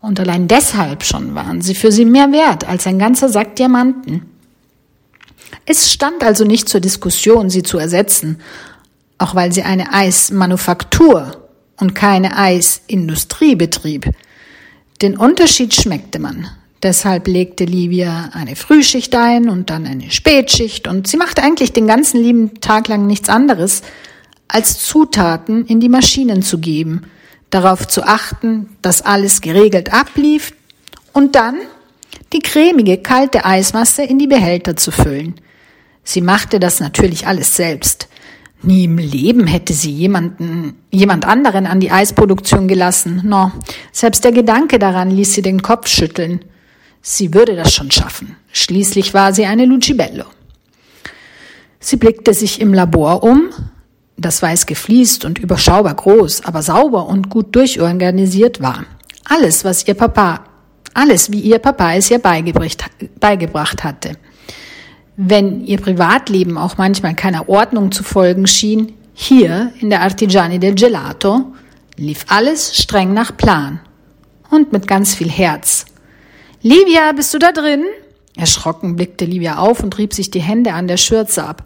Und 0.00 0.20
allein 0.20 0.48
deshalb 0.48 1.04
schon 1.04 1.34
waren 1.34 1.62
sie 1.62 1.74
für 1.74 1.90
sie 1.90 2.04
mehr 2.04 2.32
wert 2.32 2.68
als 2.68 2.86
ein 2.86 2.98
ganzer 2.98 3.28
Sack 3.28 3.56
Diamanten. 3.56 4.22
Es 5.64 5.92
stand 5.92 6.22
also 6.22 6.44
nicht 6.44 6.68
zur 6.68 6.80
Diskussion, 6.80 7.50
sie 7.50 7.62
zu 7.62 7.78
ersetzen, 7.78 8.40
auch 9.18 9.34
weil 9.34 9.52
sie 9.52 9.62
eine 9.62 9.92
Eismanufaktur 9.92 11.48
und 11.78 11.94
keine 11.94 12.36
Eisindustrie 12.36 13.56
betrieb. 13.56 14.10
Den 15.02 15.16
Unterschied 15.16 15.74
schmeckte 15.74 16.18
man. 16.18 16.46
Deshalb 16.82 17.26
legte 17.26 17.64
Livia 17.64 18.30
eine 18.32 18.54
Frühschicht 18.54 19.14
ein 19.14 19.48
und 19.48 19.70
dann 19.70 19.86
eine 19.86 20.10
Spätschicht 20.10 20.86
und 20.86 21.08
sie 21.08 21.16
machte 21.16 21.42
eigentlich 21.42 21.72
den 21.72 21.86
ganzen 21.86 22.22
lieben 22.22 22.60
Tag 22.60 22.88
lang 22.88 23.06
nichts 23.06 23.28
anderes, 23.28 23.82
als 24.48 24.78
Zutaten 24.84 25.66
in 25.66 25.80
die 25.80 25.88
Maschinen 25.88 26.42
zu 26.42 26.58
geben, 26.58 27.02
darauf 27.50 27.86
zu 27.86 28.02
achten, 28.02 28.68
dass 28.82 29.02
alles 29.02 29.40
geregelt 29.40 29.92
ablief 29.92 30.52
und 31.12 31.34
dann 31.34 31.56
die 32.32 32.40
cremige, 32.40 32.98
kalte 32.98 33.44
Eismasse 33.44 34.02
in 34.02 34.18
die 34.18 34.26
Behälter 34.26 34.76
zu 34.76 34.90
füllen. 34.90 35.34
Sie 36.04 36.20
machte 36.20 36.60
das 36.60 36.80
natürlich 36.80 37.26
alles 37.26 37.56
selbst. 37.56 38.08
Nie 38.62 38.84
im 38.84 38.98
Leben 38.98 39.46
hätte 39.46 39.72
sie 39.74 39.90
jemanden, 39.90 40.74
jemand 40.90 41.24
anderen 41.26 41.66
an 41.66 41.78
die 41.78 41.90
Eisproduktion 41.90 42.68
gelassen. 42.68 43.22
No, 43.24 43.52
selbst 43.92 44.24
der 44.24 44.32
Gedanke 44.32 44.78
daran 44.78 45.10
ließ 45.10 45.34
sie 45.34 45.42
den 45.42 45.62
Kopf 45.62 45.88
schütteln. 45.88 46.44
Sie 47.02 47.34
würde 47.34 47.54
das 47.54 47.72
schon 47.72 47.90
schaffen. 47.90 48.36
Schließlich 48.52 49.14
war 49.14 49.32
sie 49.32 49.46
eine 49.46 49.66
Lucibello. 49.66 50.24
Sie 51.78 51.96
blickte 51.96 52.34
sich 52.34 52.60
im 52.60 52.74
Labor 52.74 53.22
um. 53.22 53.50
Das 54.16 54.40
weiß 54.40 54.66
gefliest 54.66 55.24
und 55.24 55.38
überschaubar 55.38 55.94
groß, 55.94 56.44
aber 56.44 56.62
sauber 56.62 57.06
und 57.06 57.28
gut 57.28 57.54
durchorganisiert 57.54 58.60
war. 58.62 58.84
Alles, 59.24 59.64
was 59.64 59.86
ihr 59.86 59.94
Papa, 59.94 60.44
alles, 60.94 61.30
wie 61.30 61.40
ihr 61.40 61.58
Papa 61.58 61.94
es 61.94 62.10
ihr 62.10 62.18
beigebracht, 62.18 62.84
beigebracht 63.20 63.84
hatte. 63.84 64.16
Wenn 65.16 65.64
ihr 65.64 65.78
Privatleben 65.78 66.56
auch 66.56 66.78
manchmal 66.78 67.14
keiner 67.14 67.48
Ordnung 67.48 67.92
zu 67.92 68.02
folgen 68.02 68.46
schien, 68.46 68.94
hier 69.14 69.72
in 69.80 69.90
der 69.90 70.02
Artigiani 70.02 70.58
del 70.58 70.74
Gelato 70.74 71.52
lief 71.96 72.26
alles 72.28 72.76
streng 72.76 73.14
nach 73.14 73.36
Plan 73.36 73.80
und 74.50 74.72
mit 74.72 74.86
ganz 74.86 75.14
viel 75.14 75.30
Herz 75.30 75.86
Livia, 76.62 77.12
bist 77.12 77.32
du 77.32 77.38
da 77.38 77.52
drin? 77.52 77.84
Erschrocken 78.36 78.96
blickte 78.96 79.24
Livia 79.24 79.58
auf 79.58 79.84
und 79.84 79.96
rieb 79.98 80.12
sich 80.12 80.30
die 80.30 80.40
Hände 80.40 80.72
an 80.72 80.88
der 80.88 80.96
Schürze 80.96 81.44
ab. 81.44 81.62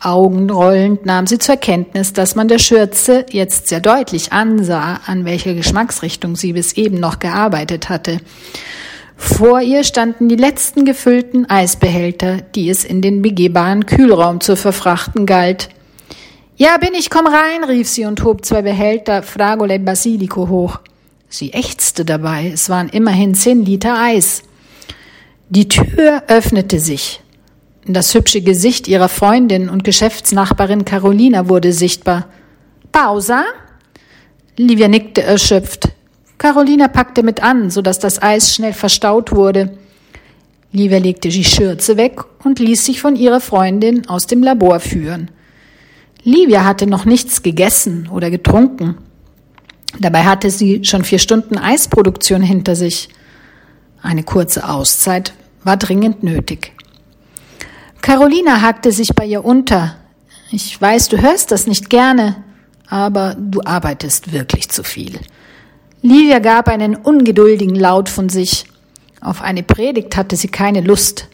Augenrollend 0.00 1.06
nahm 1.06 1.26
sie 1.26 1.38
zur 1.38 1.56
Kenntnis, 1.56 2.12
dass 2.12 2.34
man 2.34 2.46
der 2.46 2.58
Schürze 2.58 3.26
jetzt 3.30 3.68
sehr 3.68 3.80
deutlich 3.80 4.32
ansah, 4.32 5.00
an 5.06 5.24
welcher 5.24 5.54
Geschmacksrichtung 5.54 6.36
sie 6.36 6.52
bis 6.52 6.74
eben 6.74 7.00
noch 7.00 7.18
gearbeitet 7.18 7.88
hatte. 7.88 8.18
Vor 9.16 9.60
ihr 9.60 9.82
standen 9.82 10.28
die 10.28 10.36
letzten 10.36 10.84
gefüllten 10.84 11.50
Eisbehälter, 11.50 12.36
die 12.54 12.70
es 12.70 12.84
in 12.84 13.02
den 13.02 13.20
begehbaren 13.20 13.84
Kühlraum 13.86 14.40
zu 14.40 14.54
verfrachten 14.54 15.26
galt. 15.26 15.68
Ja, 16.56 16.78
bin 16.78 16.94
ich, 16.94 17.10
komm 17.10 17.26
rein, 17.26 17.64
rief 17.68 17.88
sie 17.88 18.04
und 18.04 18.22
hob 18.22 18.44
zwei 18.44 18.62
Behälter 18.62 19.24
Fragole 19.24 19.80
Basilico 19.80 20.48
hoch. 20.48 20.78
Sie 21.28 21.52
ächzte 21.52 22.04
dabei, 22.04 22.52
es 22.54 22.70
waren 22.70 22.88
immerhin 22.88 23.34
zehn 23.34 23.64
Liter 23.64 24.00
Eis. 24.00 24.42
Die 25.50 25.68
Tür 25.68 26.22
öffnete 26.28 26.78
sich. 26.78 27.20
Das 27.90 28.12
hübsche 28.12 28.42
Gesicht 28.42 28.86
ihrer 28.86 29.08
Freundin 29.08 29.70
und 29.70 29.82
Geschäftsnachbarin 29.82 30.84
Carolina 30.84 31.48
wurde 31.48 31.72
sichtbar. 31.72 32.26
Pausa? 32.92 33.44
Livia 34.58 34.88
nickte 34.88 35.22
erschöpft. 35.22 35.88
Carolina 36.36 36.88
packte 36.88 37.22
mit 37.22 37.42
an, 37.42 37.70
so 37.70 37.80
dass 37.80 37.98
das 37.98 38.20
Eis 38.20 38.54
schnell 38.54 38.74
verstaut 38.74 39.34
wurde. 39.34 39.78
Livia 40.70 40.98
legte 40.98 41.30
die 41.30 41.44
Schürze 41.44 41.96
weg 41.96 42.20
und 42.44 42.58
ließ 42.58 42.84
sich 42.84 43.00
von 43.00 43.16
ihrer 43.16 43.40
Freundin 43.40 44.06
aus 44.06 44.26
dem 44.26 44.42
Labor 44.42 44.80
führen. 44.80 45.30
Livia 46.22 46.66
hatte 46.66 46.86
noch 46.86 47.06
nichts 47.06 47.42
gegessen 47.42 48.10
oder 48.12 48.30
getrunken. 48.30 48.98
Dabei 49.98 50.24
hatte 50.24 50.50
sie 50.50 50.84
schon 50.84 51.04
vier 51.04 51.18
Stunden 51.18 51.56
Eisproduktion 51.56 52.42
hinter 52.42 52.76
sich. 52.76 53.08
Eine 54.02 54.24
kurze 54.24 54.68
Auszeit 54.68 55.32
war 55.64 55.78
dringend 55.78 56.22
nötig. 56.22 56.72
Carolina 58.00 58.62
hakte 58.62 58.92
sich 58.92 59.14
bei 59.14 59.26
ihr 59.26 59.44
unter. 59.44 59.96
Ich 60.50 60.80
weiß, 60.80 61.08
du 61.08 61.20
hörst 61.20 61.50
das 61.50 61.66
nicht 61.66 61.90
gerne, 61.90 62.36
aber 62.88 63.36
du 63.38 63.60
arbeitest 63.64 64.32
wirklich 64.32 64.68
zu 64.70 64.82
viel. 64.82 65.18
Livia 66.00 66.38
gab 66.38 66.68
einen 66.68 66.96
ungeduldigen 66.96 67.74
Laut 67.74 68.08
von 68.08 68.28
sich. 68.28 68.66
Auf 69.20 69.42
eine 69.42 69.62
Predigt 69.62 70.16
hatte 70.16 70.36
sie 70.36 70.48
keine 70.48 70.80
Lust. 70.80 71.28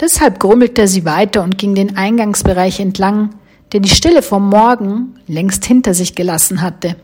Deshalb 0.00 0.40
grummelte 0.40 0.88
sie 0.88 1.04
weiter 1.04 1.42
und 1.44 1.56
ging 1.56 1.74
den 1.74 1.96
Eingangsbereich 1.96 2.80
entlang, 2.80 3.30
der 3.72 3.80
die 3.80 3.88
Stille 3.88 4.22
vom 4.22 4.50
Morgen 4.50 5.14
längst 5.28 5.64
hinter 5.64 5.94
sich 5.94 6.14
gelassen 6.14 6.60
hatte. 6.60 6.96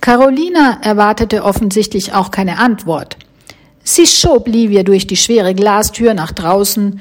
Carolina 0.00 0.78
erwartete 0.82 1.42
offensichtlich 1.42 2.14
auch 2.14 2.30
keine 2.30 2.58
Antwort. 2.58 3.16
Sie 3.82 4.06
schob 4.06 4.46
Livia 4.46 4.82
durch 4.82 5.06
die 5.06 5.16
schwere 5.16 5.54
Glastür 5.54 6.14
nach 6.14 6.30
draußen, 6.30 7.00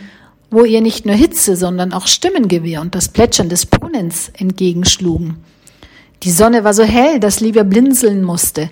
wo 0.49 0.63
ihr 0.63 0.81
nicht 0.81 1.05
nur 1.05 1.15
Hitze, 1.15 1.55
sondern 1.55 1.93
auch 1.93 2.07
Stimmengewirr 2.07 2.81
und 2.81 2.95
das 2.95 3.09
Plätschern 3.09 3.49
des 3.49 3.65
Brunnens 3.65 4.31
entgegenschlugen. 4.37 5.37
Die 6.23 6.31
Sonne 6.31 6.63
war 6.63 6.73
so 6.73 6.83
hell, 6.83 7.19
dass 7.19 7.39
Livia 7.39 7.63
blinzeln 7.63 8.23
musste. 8.23 8.69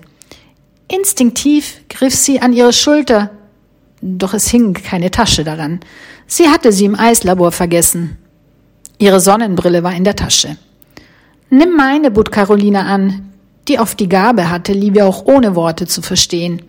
Instinktiv 0.88 1.82
griff 1.88 2.14
sie 2.14 2.40
an 2.40 2.52
ihre 2.52 2.72
Schulter, 2.72 3.30
doch 4.00 4.34
es 4.34 4.48
hing 4.48 4.72
keine 4.72 5.10
Tasche 5.10 5.44
daran. 5.44 5.80
Sie 6.26 6.48
hatte 6.48 6.72
sie 6.72 6.84
im 6.84 6.98
Eislabor 6.98 7.52
vergessen. 7.52 8.16
Ihre 8.98 9.20
Sonnenbrille 9.20 9.82
war 9.82 9.94
in 9.94 10.04
der 10.04 10.16
Tasche. 10.16 10.56
Nimm 11.50 11.76
meine, 11.76 12.10
bot 12.10 12.32
Carolina 12.32 12.82
an, 12.82 13.32
die 13.68 13.78
oft 13.78 14.00
die 14.00 14.08
Gabe 14.08 14.50
hatte, 14.50 14.72
Livia 14.72 15.06
auch 15.06 15.26
ohne 15.26 15.54
Worte 15.54 15.86
zu 15.86 16.02
verstehen. 16.02 16.62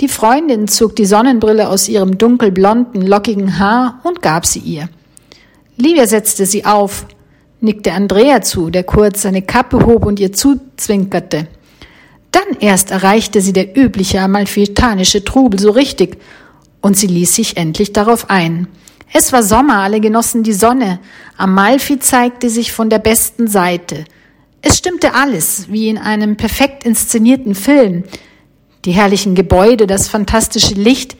Die 0.00 0.08
Freundin 0.08 0.68
zog 0.68 0.94
die 0.96 1.06
Sonnenbrille 1.06 1.68
aus 1.70 1.88
ihrem 1.88 2.18
dunkelblonden, 2.18 3.06
lockigen 3.06 3.58
Haar 3.58 4.00
und 4.04 4.20
gab 4.20 4.44
sie 4.44 4.58
ihr. 4.58 4.90
Livia 5.78 6.06
setzte 6.06 6.44
sie 6.44 6.66
auf, 6.66 7.06
nickte 7.60 7.92
Andrea 7.92 8.42
zu, 8.42 8.68
der 8.68 8.84
kurz 8.84 9.22
seine 9.22 9.40
Kappe 9.40 9.86
hob 9.86 10.04
und 10.04 10.20
ihr 10.20 10.32
zuzwinkerte. 10.32 11.48
Dann 12.30 12.60
erst 12.60 12.90
erreichte 12.90 13.40
sie 13.40 13.54
der 13.54 13.76
übliche 13.76 14.20
amalfitanische 14.20 15.24
Trubel 15.24 15.58
so 15.58 15.70
richtig, 15.70 16.18
und 16.82 16.96
sie 16.96 17.06
ließ 17.06 17.34
sich 17.34 17.56
endlich 17.56 17.94
darauf 17.94 18.28
ein. 18.28 18.68
Es 19.12 19.32
war 19.32 19.42
Sommer, 19.42 19.78
alle 19.78 20.00
genossen 20.00 20.42
die 20.42 20.52
Sonne. 20.52 20.98
Amalfi 21.38 21.98
zeigte 21.98 22.50
sich 22.50 22.72
von 22.72 22.90
der 22.90 22.98
besten 22.98 23.48
Seite. 23.48 24.04
Es 24.60 24.76
stimmte 24.76 25.14
alles, 25.14 25.66
wie 25.70 25.88
in 25.88 25.96
einem 25.96 26.36
perfekt 26.36 26.84
inszenierten 26.84 27.54
Film. 27.54 28.04
Die 28.86 28.92
herrlichen 28.92 29.34
Gebäude, 29.34 29.88
das 29.88 30.08
fantastische 30.08 30.74
Licht, 30.74 31.16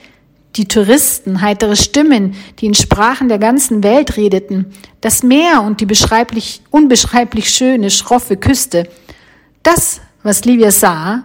die 0.55 0.69
Touristen, 0.69 1.41
heitere 1.41 1.75
Stimmen, 1.75 2.35
die 2.61 2.67
in 2.67 2.75
Sprachen 2.75 3.29
der 3.29 3.39
ganzen 3.39 3.83
Welt 3.83 4.17
redeten, 4.17 4.67
das 5.01 5.25
Meer 5.25 5.63
und 5.63 5.81
die 5.81 5.87
beschreiblich, 5.87 6.63
unbeschreiblich 6.71 7.51
schöne, 7.51 7.91
schroffe 7.91 8.37
Küste. 8.37 8.89
Das, 9.65 10.01
was 10.23 10.45
Livia 10.45 10.71
sah, 10.71 11.25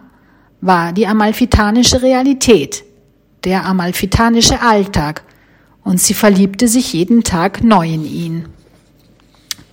war 0.62 0.94
die 0.94 1.06
amalfitanische 1.06 2.02
Realität, 2.02 2.84
der 3.44 3.66
amalfitanische 3.66 4.62
Alltag, 4.62 5.24
und 5.84 6.02
sie 6.02 6.16
verliebte 6.16 6.68
sich 6.68 6.94
jeden 6.94 7.24
Tag 7.24 7.64
neu 7.64 7.88
in 7.88 8.06
ihn. 8.06 8.46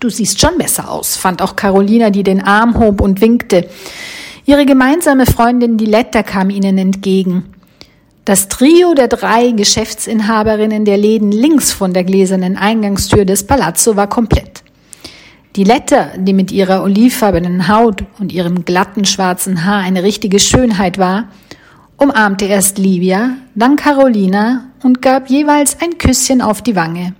Du 0.00 0.10
siehst 0.10 0.38
schon 0.38 0.56
besser 0.58 0.90
aus, 0.90 1.16
fand 1.16 1.40
auch 1.40 1.56
Carolina, 1.56 2.10
die 2.10 2.22
den 2.22 2.42
Arm 2.42 2.78
hob 2.78 3.00
und 3.00 3.20
winkte. 3.22 3.68
Ihre 4.48 4.64
gemeinsame 4.64 5.26
Freundin 5.26 5.76
Diletta 5.76 6.22
kam 6.22 6.48
ihnen 6.48 6.78
entgegen. 6.78 7.52
Das 8.24 8.48
Trio 8.48 8.94
der 8.94 9.08
drei 9.08 9.50
Geschäftsinhaberinnen 9.50 10.86
der 10.86 10.96
Läden 10.96 11.30
links 11.30 11.70
von 11.70 11.92
der 11.92 12.02
gläsernen 12.02 12.56
Eingangstür 12.56 13.26
des 13.26 13.46
Palazzo 13.46 13.94
war 13.96 14.08
komplett. 14.08 14.62
Diletta, 15.54 16.12
die 16.16 16.32
mit 16.32 16.50
ihrer 16.50 16.82
olivfarbenen 16.82 17.68
Haut 17.68 18.04
und 18.18 18.32
ihrem 18.32 18.64
glatten 18.64 19.04
schwarzen 19.04 19.66
Haar 19.66 19.82
eine 19.82 20.02
richtige 20.02 20.38
Schönheit 20.38 20.96
war, 20.96 21.28
umarmte 21.98 22.46
erst 22.46 22.78
Livia, 22.78 23.32
dann 23.54 23.76
Carolina 23.76 24.70
und 24.82 25.02
gab 25.02 25.28
jeweils 25.28 25.76
ein 25.82 25.98
Küsschen 25.98 26.40
auf 26.40 26.62
die 26.62 26.74
Wange. 26.74 27.12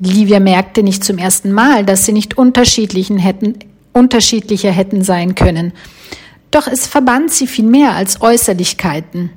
Livia 0.00 0.40
merkte 0.40 0.82
nicht 0.82 1.04
zum 1.04 1.18
ersten 1.18 1.52
Mal, 1.52 1.84
dass 1.84 2.06
sie 2.06 2.12
nicht 2.12 2.36
unterschiedlichen 2.36 3.18
hätten, 3.18 3.54
unterschiedlicher 3.92 4.72
hätten 4.72 5.04
sein 5.04 5.36
können. 5.36 5.72
Doch 6.54 6.68
es 6.68 6.86
verband 6.86 7.32
sie 7.32 7.48
viel 7.48 7.64
mehr 7.64 7.96
als 7.96 8.22
Äußerlichkeiten. 8.22 9.30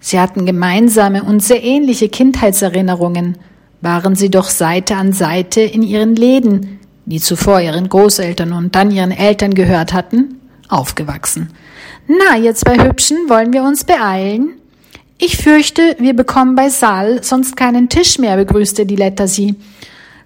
Sie 0.00 0.18
hatten 0.18 0.46
gemeinsame 0.46 1.22
und 1.22 1.42
sehr 1.42 1.62
ähnliche 1.62 2.08
Kindheitserinnerungen, 2.08 3.36
waren 3.82 4.16
sie 4.16 4.30
doch 4.30 4.48
Seite 4.48 4.96
an 4.96 5.12
Seite 5.12 5.60
in 5.60 5.82
ihren 5.82 6.16
Läden, 6.16 6.80
die 7.04 7.20
zuvor 7.20 7.60
ihren 7.60 7.90
Großeltern 7.90 8.54
und 8.54 8.74
dann 8.74 8.90
ihren 8.90 9.10
Eltern 9.10 9.52
gehört 9.52 9.92
hatten, 9.92 10.40
aufgewachsen. 10.70 11.50
Na, 12.08 12.38
jetzt 12.38 12.64
bei 12.64 12.82
Hübschen 12.82 13.28
wollen 13.28 13.52
wir 13.52 13.62
uns 13.62 13.84
beeilen. 13.84 14.52
Ich 15.18 15.36
fürchte, 15.36 15.96
wir 15.98 16.16
bekommen 16.16 16.54
bei 16.54 16.70
Saal 16.70 17.22
sonst 17.22 17.58
keinen 17.58 17.90
Tisch 17.90 18.18
mehr, 18.18 18.38
begrüßte 18.38 18.86
die 18.86 18.96
Letter 18.96 19.28
sie. 19.28 19.56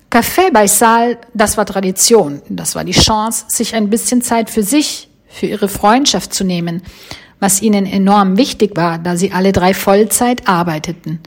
Kaffee 0.09 0.53
bei 0.53 0.69
Saal, 0.69 1.19
das 1.35 1.57
war 1.57 1.67
Tradition, 1.67 2.43
das 2.49 2.77
war 2.77 2.85
die 2.85 2.93
Chance, 2.93 3.47
sich 3.49 3.75
ein 3.75 3.91
bisschen 3.91 4.23
Zeit 4.23 4.51
für 4.51 4.63
sich, 4.63 5.08
für 5.29 5.47
ihre 5.47 5.69
Freundschaft 5.69 6.35
zu 6.35 6.45
nehmen, 6.45 6.83
was 7.41 7.63
ihnen 7.63 7.87
enorm 7.87 8.37
wichtig 8.37 8.77
war, 8.77 8.99
da 8.99 9.17
sie 9.17 9.33
alle 9.33 9.53
drei 9.53 9.75
Vollzeit 9.75 10.49
arbeiteten. 10.49 11.21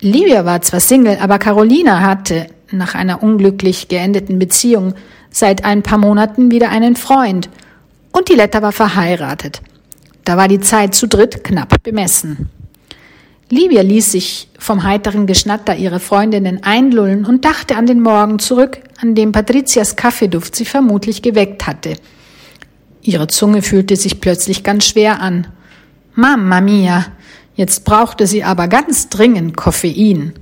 Livia 0.00 0.44
war 0.44 0.60
zwar 0.62 0.80
Single, 0.80 1.18
aber 1.20 1.38
Carolina 1.38 2.00
hatte, 2.00 2.46
nach 2.70 2.94
einer 2.94 3.22
unglücklich 3.22 3.88
geendeten 3.88 4.38
Beziehung, 4.38 4.94
seit 5.30 5.64
ein 5.64 5.82
paar 5.82 5.98
Monaten 5.98 6.50
wieder 6.50 6.70
einen 6.70 6.96
Freund 6.96 7.48
und 8.12 8.28
die 8.28 8.34
Letter 8.34 8.62
war 8.62 8.72
verheiratet. 8.72 9.60
Da 10.24 10.36
war 10.36 10.48
die 10.48 10.60
Zeit 10.60 10.94
zu 10.94 11.06
dritt 11.06 11.44
knapp 11.44 11.82
bemessen. 11.82 12.50
Livia 13.50 13.82
ließ 13.82 14.12
sich 14.12 14.48
vom 14.58 14.84
heiteren 14.84 15.26
Geschnatter 15.26 15.76
ihrer 15.76 16.00
Freundinnen 16.00 16.62
einlullen 16.62 17.26
und 17.26 17.44
dachte 17.44 17.76
an 17.76 17.86
den 17.86 18.00
Morgen 18.00 18.38
zurück, 18.38 18.78
an 19.00 19.14
dem 19.14 19.32
Patrizias 19.32 19.96
Kaffeeduft 19.96 20.56
sie 20.56 20.64
vermutlich 20.64 21.20
geweckt 21.20 21.66
hatte. 21.66 21.96
Ihre 23.04 23.26
Zunge 23.28 23.60
fühlte 23.60 23.96
sich 23.96 24.20
plötzlich 24.20 24.62
ganz 24.64 24.86
schwer 24.86 25.20
an. 25.20 25.46
Mamma 26.14 26.62
mia, 26.62 27.06
jetzt 27.54 27.84
brauchte 27.84 28.26
sie 28.26 28.42
aber 28.42 28.66
ganz 28.66 29.10
dringend 29.10 29.56
Koffein. 29.56 30.32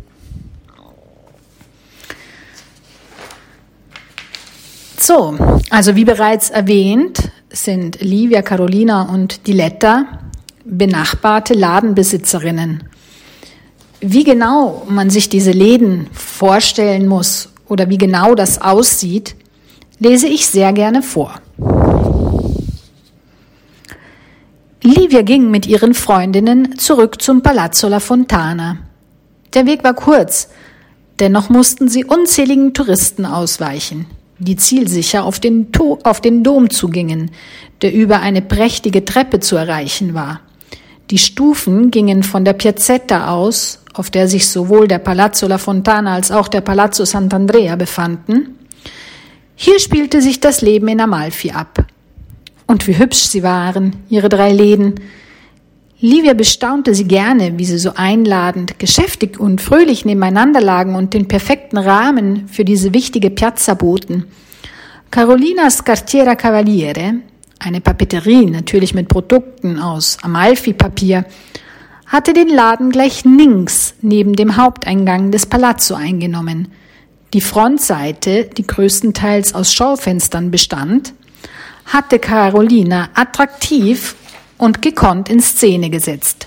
So, 4.97 5.37
also 5.71 5.97
wie 5.97 6.05
bereits 6.05 6.51
erwähnt, 6.51 7.33
sind 7.51 8.01
Livia, 8.01 8.43
Carolina 8.43 9.03
und 9.13 9.49
Diletta 9.49 10.21
benachbarte 10.65 11.55
Ladenbesitzerinnen. 11.55 12.85
Wie 14.01 14.23
genau 14.23 14.87
man 14.89 15.11
sich 15.11 15.29
diese 15.29 15.51
Läden 15.51 16.07
vorstellen 16.13 17.09
muss 17.09 17.49
oder 17.67 17.89
wie 17.89 17.99
genau 17.99 18.37
das 18.37 18.63
aussieht, 18.63 19.35
lese 19.99 20.29
ich 20.29 20.47
sehr 20.47 20.73
gerne 20.73 21.03
vor. 21.03 21.41
Livia 24.83 25.23
ging 25.23 25.51
mit 25.51 25.67
ihren 25.67 25.95
Freundinnen 25.95 26.79
zurück 26.79 27.23
zum 27.23 27.43
Palazzo 27.43 27.89
La 27.89 28.01
Fontana. 28.01 28.79
Der 29.55 29.67
Weg 29.67 29.85
war 29.85 29.95
kurz, 29.95 30.49
dennoch 31.21 31.49
mussten 31.49 31.89
sie 31.89 32.05
unzähligen 32.05 32.75
Touristen 32.75 33.25
ausweichen, 33.25 34.07
die 34.39 34.57
zielsicher 34.57 35.25
auf 35.25 35.41
den, 35.41 35.69
auf 36.03 36.21
den 36.21 36.43
Dom 36.43 36.71
zugingen, 36.71 37.31
der 37.81 37.93
über 37.93 38.21
eine 38.21 38.43
prächtige 38.43 39.05
Treppe 39.05 39.41
zu 39.41 39.57
erreichen 39.57 40.15
war. 40.15 40.41
Die 41.11 41.19
Stufen 41.19 41.91
gingen 41.91 42.23
von 42.23 42.45
der 42.45 42.55
Piazzetta 42.55 43.29
aus 43.29 43.83
auf 43.95 44.11
der 44.11 44.29
sich 44.29 44.49
sowohl 44.49 44.89
der 44.89 44.99
Palazzo 44.99 45.47
La 45.47 45.59
Fontana 45.59 46.15
als 46.15 46.31
auch 46.31 46.49
der 46.49 46.61
Palazzo 46.61 47.05
Sant'Andrea 47.05 47.77
befanden. 47.77 48.59
Hier 49.55 49.79
spielte 49.79 50.23
sich 50.23 50.41
das 50.41 50.63
Leben 50.63 50.89
in 50.89 51.01
Amalfi 51.01 51.51
ab. 51.51 51.85
Und 52.73 52.87
wie 52.87 52.97
hübsch 52.97 53.25
sie 53.25 53.43
waren, 53.43 53.97
ihre 54.09 54.31
drei 54.31 54.51
Läden. 54.51 54.95
Livia 56.01 56.33
bestaunte 56.33 56.95
sie 56.95 57.05
gerne, 57.05 57.59
wie 57.59 57.67
sie 57.67 57.77
so 57.77 57.93
einladend, 57.97 58.79
geschäftig 58.79 59.39
und 59.39 59.61
fröhlich 59.61 60.07
nebeneinander 60.07 60.63
lagen 60.63 60.95
und 60.95 61.13
den 61.13 61.29
perfekten 61.29 61.77
Rahmen 61.77 62.49
für 62.49 62.65
diese 62.65 62.95
wichtige 62.95 63.29
Piazza 63.29 63.75
boten. 63.75 64.25
Carolinas 65.11 65.85
Cartiera 65.85 66.35
Cavaliere, 66.35 67.17
eine 67.59 67.83
Papeterie, 67.83 68.47
natürlich 68.47 68.95
mit 68.95 69.11
Produkten 69.11 69.79
aus 69.79 70.17
Amalfi-Papier, 70.23 71.27
hatte 72.07 72.33
den 72.33 72.49
Laden 72.49 72.89
gleich 72.89 73.23
links 73.25 73.97
neben 74.01 74.33
dem 74.33 74.57
Haupteingang 74.57 75.31
des 75.31 75.45
Palazzo 75.45 75.95
eingenommen. 75.95 76.69
Die 77.35 77.43
Frontseite, 77.43 78.49
die 78.57 78.67
größtenteils 78.67 79.55
aus 79.55 79.75
Schaufenstern 79.75 80.51
bestand, 80.51 81.13
hatte 81.87 82.19
Carolina 82.19 83.09
attraktiv 83.15 84.17
und 84.59 84.83
gekonnt 84.83 85.29
in 85.29 85.41
Szene 85.41 85.91
gesetzt, 85.91 86.47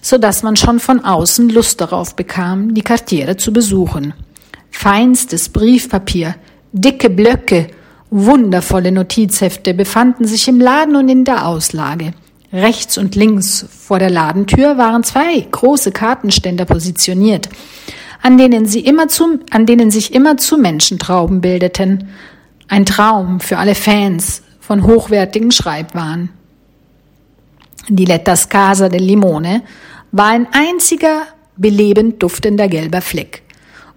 so 0.00 0.18
dass 0.18 0.42
man 0.42 0.56
schon 0.56 0.80
von 0.80 1.04
außen 1.04 1.50
Lust 1.50 1.80
darauf 1.80 2.16
bekam, 2.16 2.74
die 2.74 2.82
Quartiere 2.82 3.36
zu 3.36 3.52
besuchen. 3.52 4.14
Feinstes 4.70 5.48
Briefpapier, 5.50 6.36
dicke 6.72 7.10
Blöcke, 7.10 7.68
wundervolle 8.10 8.92
Notizhefte 8.92 9.74
befanden 9.74 10.26
sich 10.26 10.48
im 10.48 10.60
Laden 10.60 10.96
und 10.96 11.08
in 11.08 11.24
der 11.24 11.46
Auslage. 11.46 12.12
Rechts 12.52 12.98
und 12.98 13.14
links 13.14 13.64
vor 13.68 13.98
der 13.98 14.10
Ladentür 14.10 14.76
waren 14.76 15.04
zwei 15.04 15.46
große 15.50 15.92
Kartenständer 15.92 16.64
positioniert, 16.64 17.48
an 18.22 18.38
denen, 18.38 18.66
sie 18.66 18.80
immer 18.80 19.06
zu, 19.08 19.38
an 19.50 19.66
denen 19.66 19.90
sich 19.90 20.14
immer 20.14 20.36
zu 20.36 20.58
Menschentrauben 20.58 21.40
bildeten. 21.40 22.08
Ein 22.66 22.86
Traum 22.86 23.40
für 23.40 23.58
alle 23.58 23.74
Fans 23.74 24.42
von 24.70 24.84
hochwertigen 24.84 25.50
Schreibwaren. 25.50 26.28
Die 27.88 28.04
Lettas 28.04 28.48
Casa 28.48 28.88
del 28.88 29.02
Limone 29.02 29.62
war 30.12 30.28
ein 30.28 30.46
einziger 30.52 31.22
belebend 31.56 32.22
duftender 32.22 32.68
gelber 32.68 33.00
Fleck. 33.00 33.42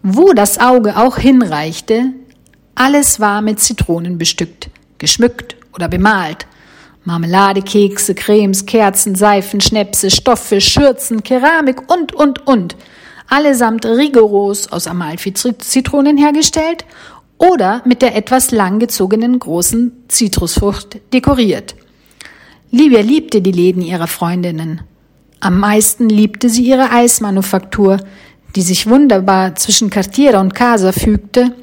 Wo 0.01 0.33
das 0.33 0.59
Auge 0.59 0.97
auch 0.97 1.19
hinreichte, 1.19 2.05
alles 2.73 3.19
war 3.19 3.43
mit 3.43 3.59
Zitronen 3.59 4.17
bestückt, 4.17 4.71
geschmückt 4.97 5.55
oder 5.75 5.87
bemalt. 5.87 6.47
Marmelade, 7.03 7.61
Kekse, 7.61 8.15
Cremes, 8.15 8.65
Kerzen, 8.65 9.13
Seifen, 9.13 9.61
Schnäpse, 9.61 10.09
Stoffe, 10.09 10.59
Schürzen, 10.59 11.21
Keramik 11.21 11.87
und, 11.91 12.15
und, 12.15 12.47
und. 12.47 12.75
Allesamt 13.29 13.85
rigoros 13.85 14.71
aus 14.71 14.87
Amalfi-Zitronen 14.87 16.17
hergestellt 16.17 16.83
oder 17.51 17.81
mit 17.85 18.01
der 18.01 18.15
etwas 18.15 18.51
langgezogenen 18.51 19.37
großen 19.37 19.91
Zitrusfrucht 20.07 20.97
dekoriert. 21.11 21.75
Livia 22.71 23.01
liebte 23.01 23.41
die 23.41 23.51
Läden 23.51 23.81
ihrer 23.81 24.07
Freundinnen. 24.07 24.81
Am 25.39 25.59
meisten 25.59 26.09
liebte 26.09 26.49
sie 26.49 26.63
ihre 26.63 26.91
Eismanufaktur, 26.91 27.97
die 28.55 28.61
sich 28.61 28.87
wunderbar 28.87 29.55
zwischen 29.55 29.89
Cartier 29.89 30.39
und 30.39 30.55
Casa 30.55 30.91
fügte 30.91 31.53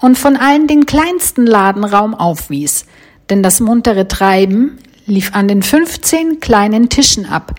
und 0.00 0.18
von 0.18 0.36
allen 0.36 0.66
den 0.66 0.86
kleinsten 0.86 1.46
Ladenraum 1.46 2.14
aufwies, 2.14 2.84
denn 3.30 3.42
das 3.42 3.60
muntere 3.60 4.08
Treiben 4.08 4.78
lief 5.06 5.34
an 5.34 5.48
den 5.48 5.62
15 5.62 6.40
kleinen 6.40 6.88
Tischen 6.88 7.26
ab, 7.26 7.54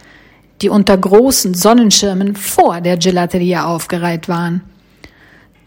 die 0.61 0.69
unter 0.69 0.97
großen 0.97 1.53
Sonnenschirmen 1.53 2.35
vor 2.35 2.81
der 2.81 2.97
Gelateria 2.97 3.65
aufgereiht 3.65 4.29
waren. 4.29 4.61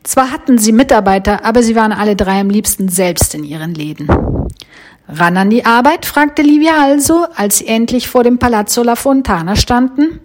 Zwar 0.06 0.30
hatten 0.30 0.56
sie 0.56 0.70
Mitarbeiter, 0.70 1.44
aber 1.44 1.64
sie 1.64 1.74
waren 1.74 1.90
alle 1.90 2.14
drei 2.14 2.40
am 2.40 2.48
liebsten 2.48 2.88
selbst 2.88 3.34
in 3.34 3.42
ihren 3.42 3.74
Läden. 3.74 4.06
Ran 5.08 5.36
an 5.36 5.50
die 5.50 5.64
Arbeit? 5.64 6.06
fragte 6.06 6.42
Livia 6.42 6.80
also, 6.80 7.26
als 7.34 7.58
sie 7.58 7.66
endlich 7.66 8.06
vor 8.08 8.22
dem 8.22 8.38
Palazzo 8.38 8.84
La 8.84 8.94
Fontana 8.94 9.56
standen. 9.56 10.20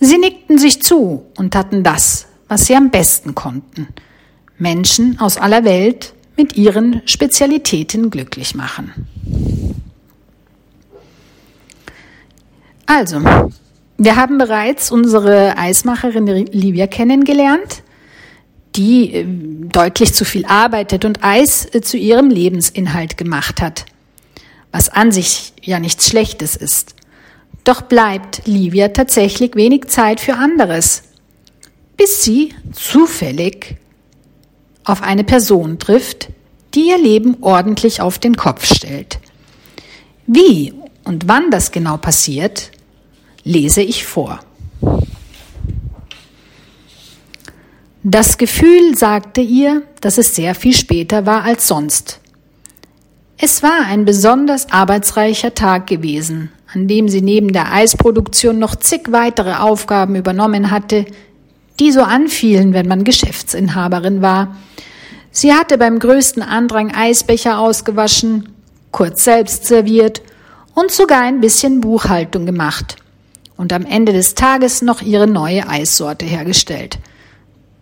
Sie 0.00 0.16
nickten 0.16 0.56
sich 0.56 0.82
zu 0.82 1.26
und 1.36 1.52
taten 1.52 1.82
das, 1.82 2.26
was 2.48 2.64
sie 2.64 2.74
am 2.74 2.88
besten 2.88 3.34
konnten. 3.34 3.88
Menschen 4.56 5.20
aus 5.20 5.36
aller 5.36 5.64
Welt 5.64 6.14
mit 6.38 6.56
ihren 6.56 7.02
Spezialitäten 7.04 8.08
glücklich 8.08 8.54
machen. 8.54 8.92
Also, 12.86 13.20
wir 13.98 14.16
haben 14.16 14.38
bereits 14.38 14.90
unsere 14.90 15.58
Eismacherin 15.58 16.26
Livia 16.26 16.86
kennengelernt, 16.86 17.82
die 18.76 19.14
äh, 19.14 19.26
deutlich 19.26 20.14
zu 20.14 20.24
viel 20.24 20.44
arbeitet 20.46 21.04
und 21.04 21.22
Eis 21.22 21.66
äh, 21.72 21.80
zu 21.80 21.96
ihrem 21.96 22.30
Lebensinhalt 22.30 23.16
gemacht 23.16 23.60
hat, 23.60 23.86
was 24.70 24.88
an 24.88 25.12
sich 25.12 25.52
ja 25.60 25.78
nichts 25.78 26.08
Schlechtes 26.08 26.56
ist. 26.56 26.94
Doch 27.64 27.82
bleibt 27.82 28.42
Livia 28.46 28.88
tatsächlich 28.88 29.54
wenig 29.54 29.86
Zeit 29.86 30.20
für 30.20 30.34
anderes, 30.34 31.02
bis 31.96 32.24
sie 32.24 32.54
zufällig 32.72 33.76
auf 34.84 35.02
eine 35.02 35.22
Person 35.22 35.78
trifft, 35.78 36.28
die 36.74 36.88
ihr 36.88 36.98
Leben 36.98 37.36
ordentlich 37.42 38.00
auf 38.00 38.18
den 38.18 38.36
Kopf 38.36 38.64
stellt. 38.64 39.20
Wie 40.26 40.72
und 41.04 41.28
wann 41.28 41.50
das 41.50 41.70
genau 41.70 41.96
passiert, 41.96 42.70
lese 43.44 43.82
ich 43.82 44.04
vor. 44.04 44.40
Das 48.04 48.36
Gefühl 48.36 48.96
sagte 48.96 49.40
ihr, 49.40 49.82
dass 50.00 50.18
es 50.18 50.34
sehr 50.34 50.56
viel 50.56 50.72
später 50.72 51.24
war 51.24 51.44
als 51.44 51.68
sonst. 51.68 52.18
Es 53.38 53.62
war 53.62 53.86
ein 53.86 54.04
besonders 54.04 54.72
arbeitsreicher 54.72 55.54
Tag 55.54 55.86
gewesen, 55.86 56.50
an 56.74 56.88
dem 56.88 57.08
sie 57.08 57.22
neben 57.22 57.52
der 57.52 57.72
Eisproduktion 57.72 58.58
noch 58.58 58.74
zig 58.74 59.12
weitere 59.12 59.54
Aufgaben 59.54 60.16
übernommen 60.16 60.72
hatte, 60.72 61.04
die 61.78 61.92
so 61.92 62.02
anfielen, 62.02 62.72
wenn 62.72 62.88
man 62.88 63.04
Geschäftsinhaberin 63.04 64.20
war. 64.20 64.56
Sie 65.30 65.52
hatte 65.52 65.78
beim 65.78 66.00
größten 66.00 66.42
Andrang 66.42 66.92
Eisbecher 66.92 67.60
ausgewaschen, 67.60 68.48
kurz 68.90 69.22
selbst 69.22 69.66
serviert 69.66 70.22
und 70.74 70.90
sogar 70.90 71.20
ein 71.20 71.40
bisschen 71.40 71.80
Buchhaltung 71.80 72.46
gemacht 72.46 72.96
und 73.56 73.72
am 73.72 73.86
Ende 73.86 74.12
des 74.12 74.34
Tages 74.34 74.82
noch 74.82 75.02
ihre 75.02 75.28
neue 75.28 75.68
Eissorte 75.68 76.26
hergestellt. 76.26 76.98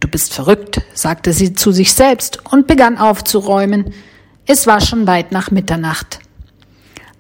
Du 0.01 0.09
bist 0.09 0.33
verrückt, 0.33 0.81
sagte 0.95 1.33
sie 1.35 1.53
zu 1.53 1.73
sich 1.73 1.93
selbst 1.93 2.41
und 2.51 2.67
begann 2.67 2.97
aufzuräumen. 2.97 3.93
Es 4.47 4.67
war 4.67 4.81
schon 4.81 5.07
weit 5.07 5.31
nach 5.31 5.51
Mitternacht. 5.51 6.21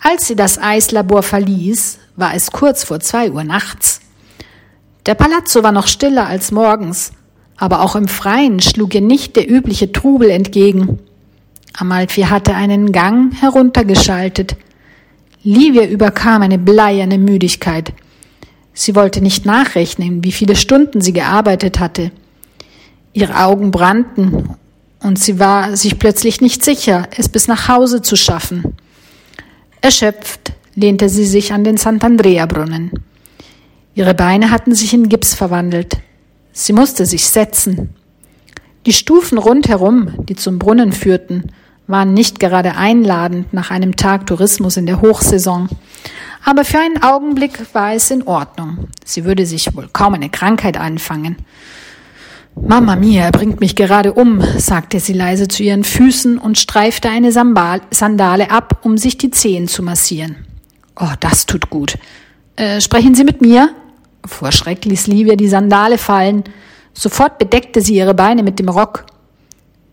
Als 0.02 0.26
sie 0.26 0.34
das 0.34 0.58
Eislabor 0.58 1.22
verließ, 1.22 1.98
war 2.16 2.34
es 2.34 2.50
kurz 2.50 2.84
vor 2.84 3.00
zwei 3.00 3.30
Uhr 3.30 3.44
nachts. 3.44 4.00
Der 5.04 5.14
Palazzo 5.14 5.62
war 5.62 5.72
noch 5.72 5.86
stiller 5.86 6.26
als 6.26 6.52
morgens, 6.52 7.12
aber 7.56 7.82
auch 7.82 7.96
im 7.96 8.08
Freien 8.08 8.60
schlug 8.60 8.94
ihr 8.94 9.02
nicht 9.02 9.36
der 9.36 9.50
übliche 9.50 9.92
Trubel 9.92 10.30
entgegen. 10.30 10.98
Amalfi 11.74 12.22
hatte 12.22 12.54
einen 12.54 12.92
Gang 12.92 13.34
heruntergeschaltet. 13.38 14.56
Livia 15.42 15.84
überkam 15.84 16.42
eine 16.42 16.58
bleierne 16.58 17.18
Müdigkeit. 17.18 17.92
Sie 18.72 18.94
wollte 18.94 19.20
nicht 19.20 19.44
nachrechnen, 19.44 20.24
wie 20.24 20.32
viele 20.32 20.56
Stunden 20.56 21.02
sie 21.02 21.12
gearbeitet 21.12 21.78
hatte. 21.78 22.10
Ihre 23.12 23.44
Augen 23.44 23.70
brannten 23.70 24.56
und 25.00 25.18
sie 25.18 25.38
war 25.38 25.76
sich 25.76 25.98
plötzlich 25.98 26.40
nicht 26.40 26.64
sicher, 26.64 27.08
es 27.16 27.28
bis 27.28 27.48
nach 27.48 27.68
Hause 27.68 28.02
zu 28.02 28.16
schaffen. 28.16 28.76
Erschöpft 29.80 30.52
lehnte 30.74 31.08
sie 31.08 31.26
sich 31.26 31.52
an 31.52 31.64
den 31.64 31.76
Sant'Andrea-Brunnen. 31.76 32.92
Ihre 33.94 34.14
Beine 34.14 34.50
hatten 34.50 34.74
sich 34.74 34.94
in 34.94 35.08
Gips 35.08 35.34
verwandelt. 35.34 35.98
Sie 36.52 36.72
musste 36.72 37.06
sich 37.06 37.28
setzen. 37.28 37.94
Die 38.86 38.92
Stufen 38.92 39.38
rundherum, 39.38 40.24
die 40.26 40.36
zum 40.36 40.58
Brunnen 40.58 40.92
führten, 40.92 41.52
waren 41.86 42.14
nicht 42.14 42.38
gerade 42.38 42.76
einladend 42.76 43.52
nach 43.52 43.70
einem 43.70 43.96
Tag 43.96 44.26
Tourismus 44.26 44.76
in 44.76 44.86
der 44.86 45.00
Hochsaison. 45.00 45.68
Aber 46.44 46.64
für 46.64 46.78
einen 46.78 47.02
Augenblick 47.02 47.74
war 47.74 47.94
es 47.94 48.10
in 48.10 48.26
Ordnung. 48.26 48.88
Sie 49.04 49.24
würde 49.24 49.44
sich 49.44 49.74
wohl 49.74 49.88
kaum 49.92 50.14
eine 50.14 50.30
Krankheit 50.30 50.78
anfangen. 50.78 51.36
Mama 52.54 52.96
mia, 52.96 53.30
bringt 53.30 53.60
mich 53.60 53.76
gerade 53.76 54.12
um, 54.12 54.42
sagte 54.58 55.00
sie 55.00 55.12
leise 55.12 55.48
zu 55.48 55.62
ihren 55.62 55.84
Füßen 55.84 56.38
und 56.38 56.58
streifte 56.58 57.08
eine 57.08 57.32
Sandale 57.32 58.50
ab, 58.50 58.80
um 58.82 58.98
sich 58.98 59.18
die 59.18 59.30
Zehen 59.30 59.68
zu 59.68 59.82
massieren. 59.82 60.36
Oh, 60.96 61.12
das 61.20 61.46
tut 61.46 61.70
gut. 61.70 61.96
Äh, 62.56 62.80
sprechen 62.80 63.14
Sie 63.14 63.24
mit 63.24 63.40
mir? 63.40 63.70
Vor 64.26 64.52
Schreck 64.52 64.84
ließ 64.84 65.06
Livia 65.06 65.36
die 65.36 65.48
Sandale 65.48 65.96
fallen. 65.96 66.44
Sofort 66.92 67.38
bedeckte 67.38 67.80
sie 67.80 67.94
ihre 67.94 68.14
Beine 68.14 68.42
mit 68.42 68.58
dem 68.58 68.68
Rock. 68.68 69.06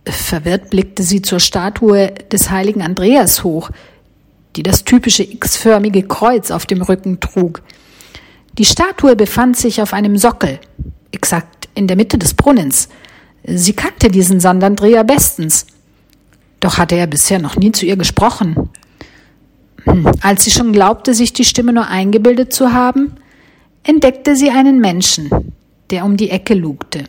Verwirrt 0.06 0.70
blickte 0.70 1.04
sie 1.04 1.22
zur 1.22 1.40
Statue 1.40 2.14
des 2.32 2.50
heiligen 2.50 2.82
Andreas 2.82 3.44
hoch, 3.44 3.70
die 4.56 4.64
das 4.64 4.84
typische 4.84 5.24
X-förmige 5.24 6.04
Kreuz 6.04 6.52
auf 6.52 6.66
dem 6.66 6.82
Rücken 6.82 7.20
trug. 7.20 7.62
Die 8.58 8.66
Statue 8.66 9.16
befand 9.16 9.56
sich 9.56 9.82
auf 9.82 9.94
einem 9.94 10.18
Sockel, 10.18 10.60
exakt 11.12 11.57
in 11.78 11.88
der 11.88 11.96
Mitte 11.96 12.18
des 12.18 12.34
Brunnens. 12.34 12.90
Sie 13.44 13.74
kannte 13.74 14.10
diesen 14.10 14.40
Sandandreher 14.40 15.04
bestens. 15.04 15.68
Doch 16.60 16.78
hatte 16.78 16.96
er 16.96 17.08
bisher 17.08 17.40
noch 17.40 17.56
nie 17.56 17.72
zu 17.72 17.86
ihr 17.86 17.96
gesprochen. 17.96 18.70
Hm, 19.84 20.12
als 20.22 20.44
sie 20.44 20.52
schon 20.52 20.74
glaubte, 20.74 21.14
sich 21.14 21.34
die 21.34 21.46
Stimme 21.46 21.72
nur 21.72 21.88
eingebildet 21.88 22.52
zu 22.52 22.74
haben, 22.74 23.14
entdeckte 23.84 24.36
sie 24.36 24.50
einen 24.50 24.82
Menschen, 24.82 25.54
der 25.92 26.04
um 26.04 26.18
die 26.18 26.32
Ecke 26.32 26.56
lugte. 26.56 27.06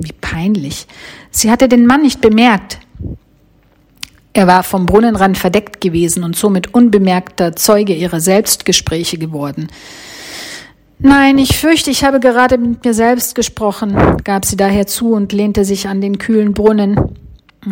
Wie 0.00 0.12
peinlich. 0.12 0.86
Sie 1.30 1.50
hatte 1.50 1.68
den 1.68 1.86
Mann 1.86 2.02
nicht 2.02 2.20
bemerkt, 2.20 2.78
er 4.34 4.46
war 4.46 4.62
vom 4.62 4.86
Brunnenrand 4.86 5.36
verdeckt 5.36 5.80
gewesen 5.80 6.24
und 6.24 6.36
somit 6.36 6.72
unbemerkter 6.72 7.54
Zeuge 7.54 7.94
ihrer 7.94 8.20
Selbstgespräche 8.20 9.18
geworden. 9.18 9.68
Nein, 11.04 11.38
ich 11.38 11.56
fürchte, 11.58 11.90
ich 11.90 12.04
habe 12.04 12.20
gerade 12.20 12.58
mit 12.58 12.84
mir 12.84 12.94
selbst 12.94 13.34
gesprochen, 13.34 14.16
gab 14.22 14.44
sie 14.44 14.56
daher 14.56 14.86
zu 14.86 15.14
und 15.14 15.32
lehnte 15.32 15.64
sich 15.64 15.88
an 15.88 16.00
den 16.00 16.18
kühlen 16.18 16.54
Brunnen. 16.54 16.96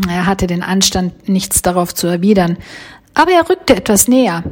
Er 0.08 0.26
hatte 0.26 0.48
den 0.48 0.64
Anstand, 0.64 1.28
nichts 1.28 1.62
darauf 1.62 1.94
zu 1.94 2.08
erwidern, 2.08 2.58
aber 3.14 3.30
er 3.30 3.48
rückte 3.48 3.76
etwas 3.76 4.08
näher. 4.08 4.42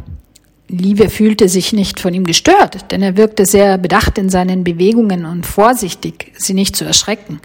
Liebe 0.69 1.11
fühlte 1.11 1.49
sich 1.49 1.73
nicht 1.73 1.99
von 1.99 2.15
ihm 2.15 2.25
gestört, 2.25 2.93
denn 2.93 3.03
er 3.03 3.17
wirkte 3.17 3.47
sehr 3.47 3.79
bedacht 3.79 4.17
in 4.17 4.29
seinen 4.29 4.63
Bewegungen 4.63 5.25
und 5.25 5.45
vorsichtig, 5.45 6.33
sie 6.37 6.55
nicht 6.55 6.77
zu 6.77 6.85
erschrecken. 6.85 7.41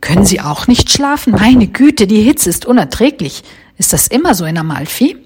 Können 0.00 0.24
Sie 0.24 0.40
auch 0.40 0.66
nicht 0.66 0.90
schlafen? 0.90 1.32
Meine 1.34 1.68
Güte, 1.68 2.08
die 2.08 2.22
Hitze 2.22 2.50
ist 2.50 2.66
unerträglich. 2.66 3.44
Ist 3.78 3.92
das 3.92 4.08
immer 4.08 4.34
so 4.34 4.44
in 4.44 4.58
Amalfi? 4.58 5.16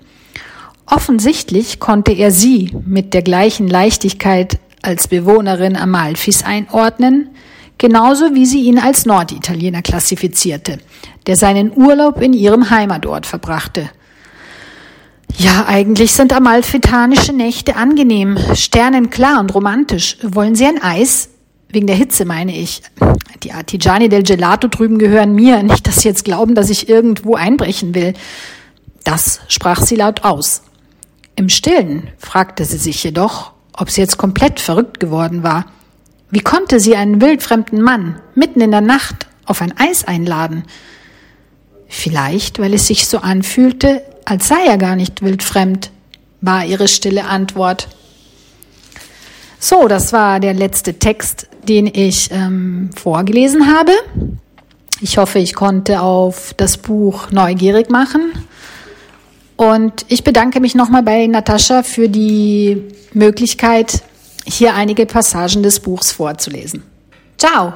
Offensichtlich 0.84 1.80
konnte 1.80 2.12
er 2.12 2.30
sie 2.30 2.76
mit 2.84 3.14
der 3.14 3.22
gleichen 3.22 3.68
Leichtigkeit 3.68 4.58
als 4.86 5.08
Bewohnerin 5.08 5.76
Amalfis 5.76 6.44
einordnen, 6.44 7.30
genauso 7.78 8.34
wie 8.34 8.46
sie 8.46 8.62
ihn 8.62 8.78
als 8.78 9.04
Norditaliener 9.06 9.82
klassifizierte, 9.82 10.78
der 11.26 11.36
seinen 11.36 11.76
Urlaub 11.76 12.20
in 12.20 12.32
ihrem 12.32 12.70
Heimatort 12.70 13.26
verbrachte. 13.26 13.90
Ja, 15.36 15.66
eigentlich 15.66 16.12
sind 16.12 16.32
amalfitanische 16.32 17.32
Nächte 17.32 17.76
angenehm, 17.76 18.38
sternenklar 18.54 19.40
und 19.40 19.54
romantisch. 19.54 20.16
Wollen 20.22 20.54
Sie 20.54 20.64
ein 20.64 20.82
Eis? 20.82 21.28
Wegen 21.68 21.88
der 21.88 21.96
Hitze 21.96 22.24
meine 22.24 22.56
ich. 22.56 22.82
Die 23.42 23.52
Artigiani 23.52 24.08
del 24.08 24.22
Gelato 24.22 24.68
drüben 24.68 24.98
gehören 24.98 25.34
mir. 25.34 25.62
Nicht, 25.62 25.86
dass 25.86 25.96
Sie 25.96 26.08
jetzt 26.08 26.24
glauben, 26.24 26.54
dass 26.54 26.70
ich 26.70 26.88
irgendwo 26.88 27.34
einbrechen 27.34 27.94
will. 27.94 28.14
Das 29.06 29.40
sprach 29.46 29.82
sie 29.82 29.94
laut 29.94 30.24
aus. 30.24 30.62
Im 31.36 31.48
stillen 31.48 32.08
fragte 32.18 32.64
sie 32.64 32.78
sich 32.78 33.04
jedoch, 33.04 33.52
ob 33.76 33.90
sie 33.90 34.00
jetzt 34.00 34.18
komplett 34.18 34.60
verrückt 34.60 35.00
geworden 35.00 35.42
war. 35.42 35.66
Wie 36.30 36.40
konnte 36.40 36.80
sie 36.80 36.96
einen 36.96 37.20
wildfremden 37.20 37.80
Mann 37.80 38.20
mitten 38.34 38.60
in 38.60 38.70
der 38.70 38.80
Nacht 38.80 39.26
auf 39.44 39.62
ein 39.62 39.74
Eis 39.76 40.04
einladen? 40.04 40.64
Vielleicht, 41.88 42.58
weil 42.58 42.74
es 42.74 42.88
sich 42.88 43.06
so 43.06 43.18
anfühlte, 43.18 44.02
als 44.24 44.48
sei 44.48 44.66
er 44.66 44.76
gar 44.76 44.96
nicht 44.96 45.22
wildfremd, 45.22 45.90
war 46.40 46.64
ihre 46.64 46.88
stille 46.88 47.26
Antwort. 47.26 47.88
So, 49.58 49.88
das 49.88 50.12
war 50.12 50.40
der 50.40 50.54
letzte 50.54 50.98
Text, 50.98 51.48
den 51.68 51.86
ich 51.86 52.30
ähm, 52.32 52.90
vorgelesen 52.94 53.72
habe. 53.74 53.92
Ich 55.00 55.18
hoffe, 55.18 55.38
ich 55.38 55.54
konnte 55.54 56.00
auf 56.00 56.54
das 56.56 56.76
Buch 56.76 57.30
neugierig 57.30 57.90
machen. 57.90 58.32
Und 59.56 60.04
ich 60.08 60.22
bedanke 60.22 60.60
mich 60.60 60.74
nochmal 60.74 61.02
bei 61.02 61.26
Natascha 61.26 61.82
für 61.82 62.08
die 62.08 62.84
Möglichkeit, 63.14 64.02
hier 64.44 64.74
einige 64.74 65.06
Passagen 65.06 65.62
des 65.62 65.80
Buchs 65.80 66.12
vorzulesen. 66.12 66.82
Ciao! 67.38 67.74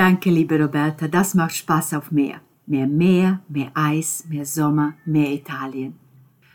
Danke, 0.00 0.30
liebe 0.30 0.58
Roberta, 0.58 1.08
das 1.08 1.34
macht 1.34 1.54
Spaß 1.54 1.92
auf 1.92 2.10
Meer. 2.10 2.40
Mehr 2.64 2.86
Meer, 2.86 3.40
mehr 3.50 3.70
Eis, 3.74 4.24
mehr 4.30 4.46
Sommer, 4.46 4.94
mehr 5.04 5.30
Italien. 5.30 5.94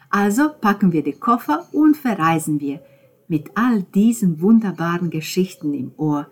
Also 0.10 0.50
packen 0.60 0.92
wir 0.92 1.04
die 1.04 1.14
Koffer 1.14 1.68
und 1.72 1.96
verreisen 1.96 2.60
wir 2.60 2.82
mit 3.28 3.52
all 3.54 3.84
diesen 3.84 4.42
wunderbaren 4.42 5.12
Geschichten 5.12 5.76
im 5.76 5.92
Ohr 5.98 6.26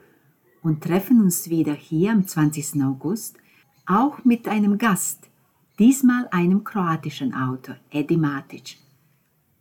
und 0.64 0.84
treffen 0.84 1.22
uns 1.22 1.52
wieder 1.52 1.74
hier 1.74 2.14
am 2.14 2.26
20. 2.26 2.82
August, 2.82 3.38
auch 3.86 4.26
mit 4.26 4.48
einem 4.48 4.80
Gast, 4.80 5.30
diesmal 5.78 6.28
einem 6.32 6.64
kroatischen 6.64 7.36
Autor, 7.36 7.76
Edi 7.92 8.18
Matic. 8.18 8.78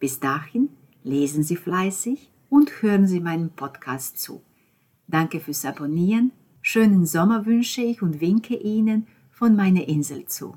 Bis 0.01 0.19
dahin 0.19 0.71
lesen 1.05 1.43
Sie 1.43 1.57
fleißig 1.57 2.31
und 2.49 2.81
hören 2.81 3.07
Sie 3.07 3.21
meinem 3.21 3.51
Podcast 3.51 4.19
zu. 4.19 4.41
Danke 5.07 5.38
fürs 5.38 5.67
Abonnieren 5.67 6.33
Schönen 6.64 7.07
Sommer 7.07 7.44
wünsche 7.44 7.83
ich 7.83 8.03
und 8.03 8.20
winke 8.20 8.55
Ihnen 8.55 9.09
von 9.31 9.57
meiner 9.57 9.88
Insel 9.88 10.27
zu. 10.27 10.57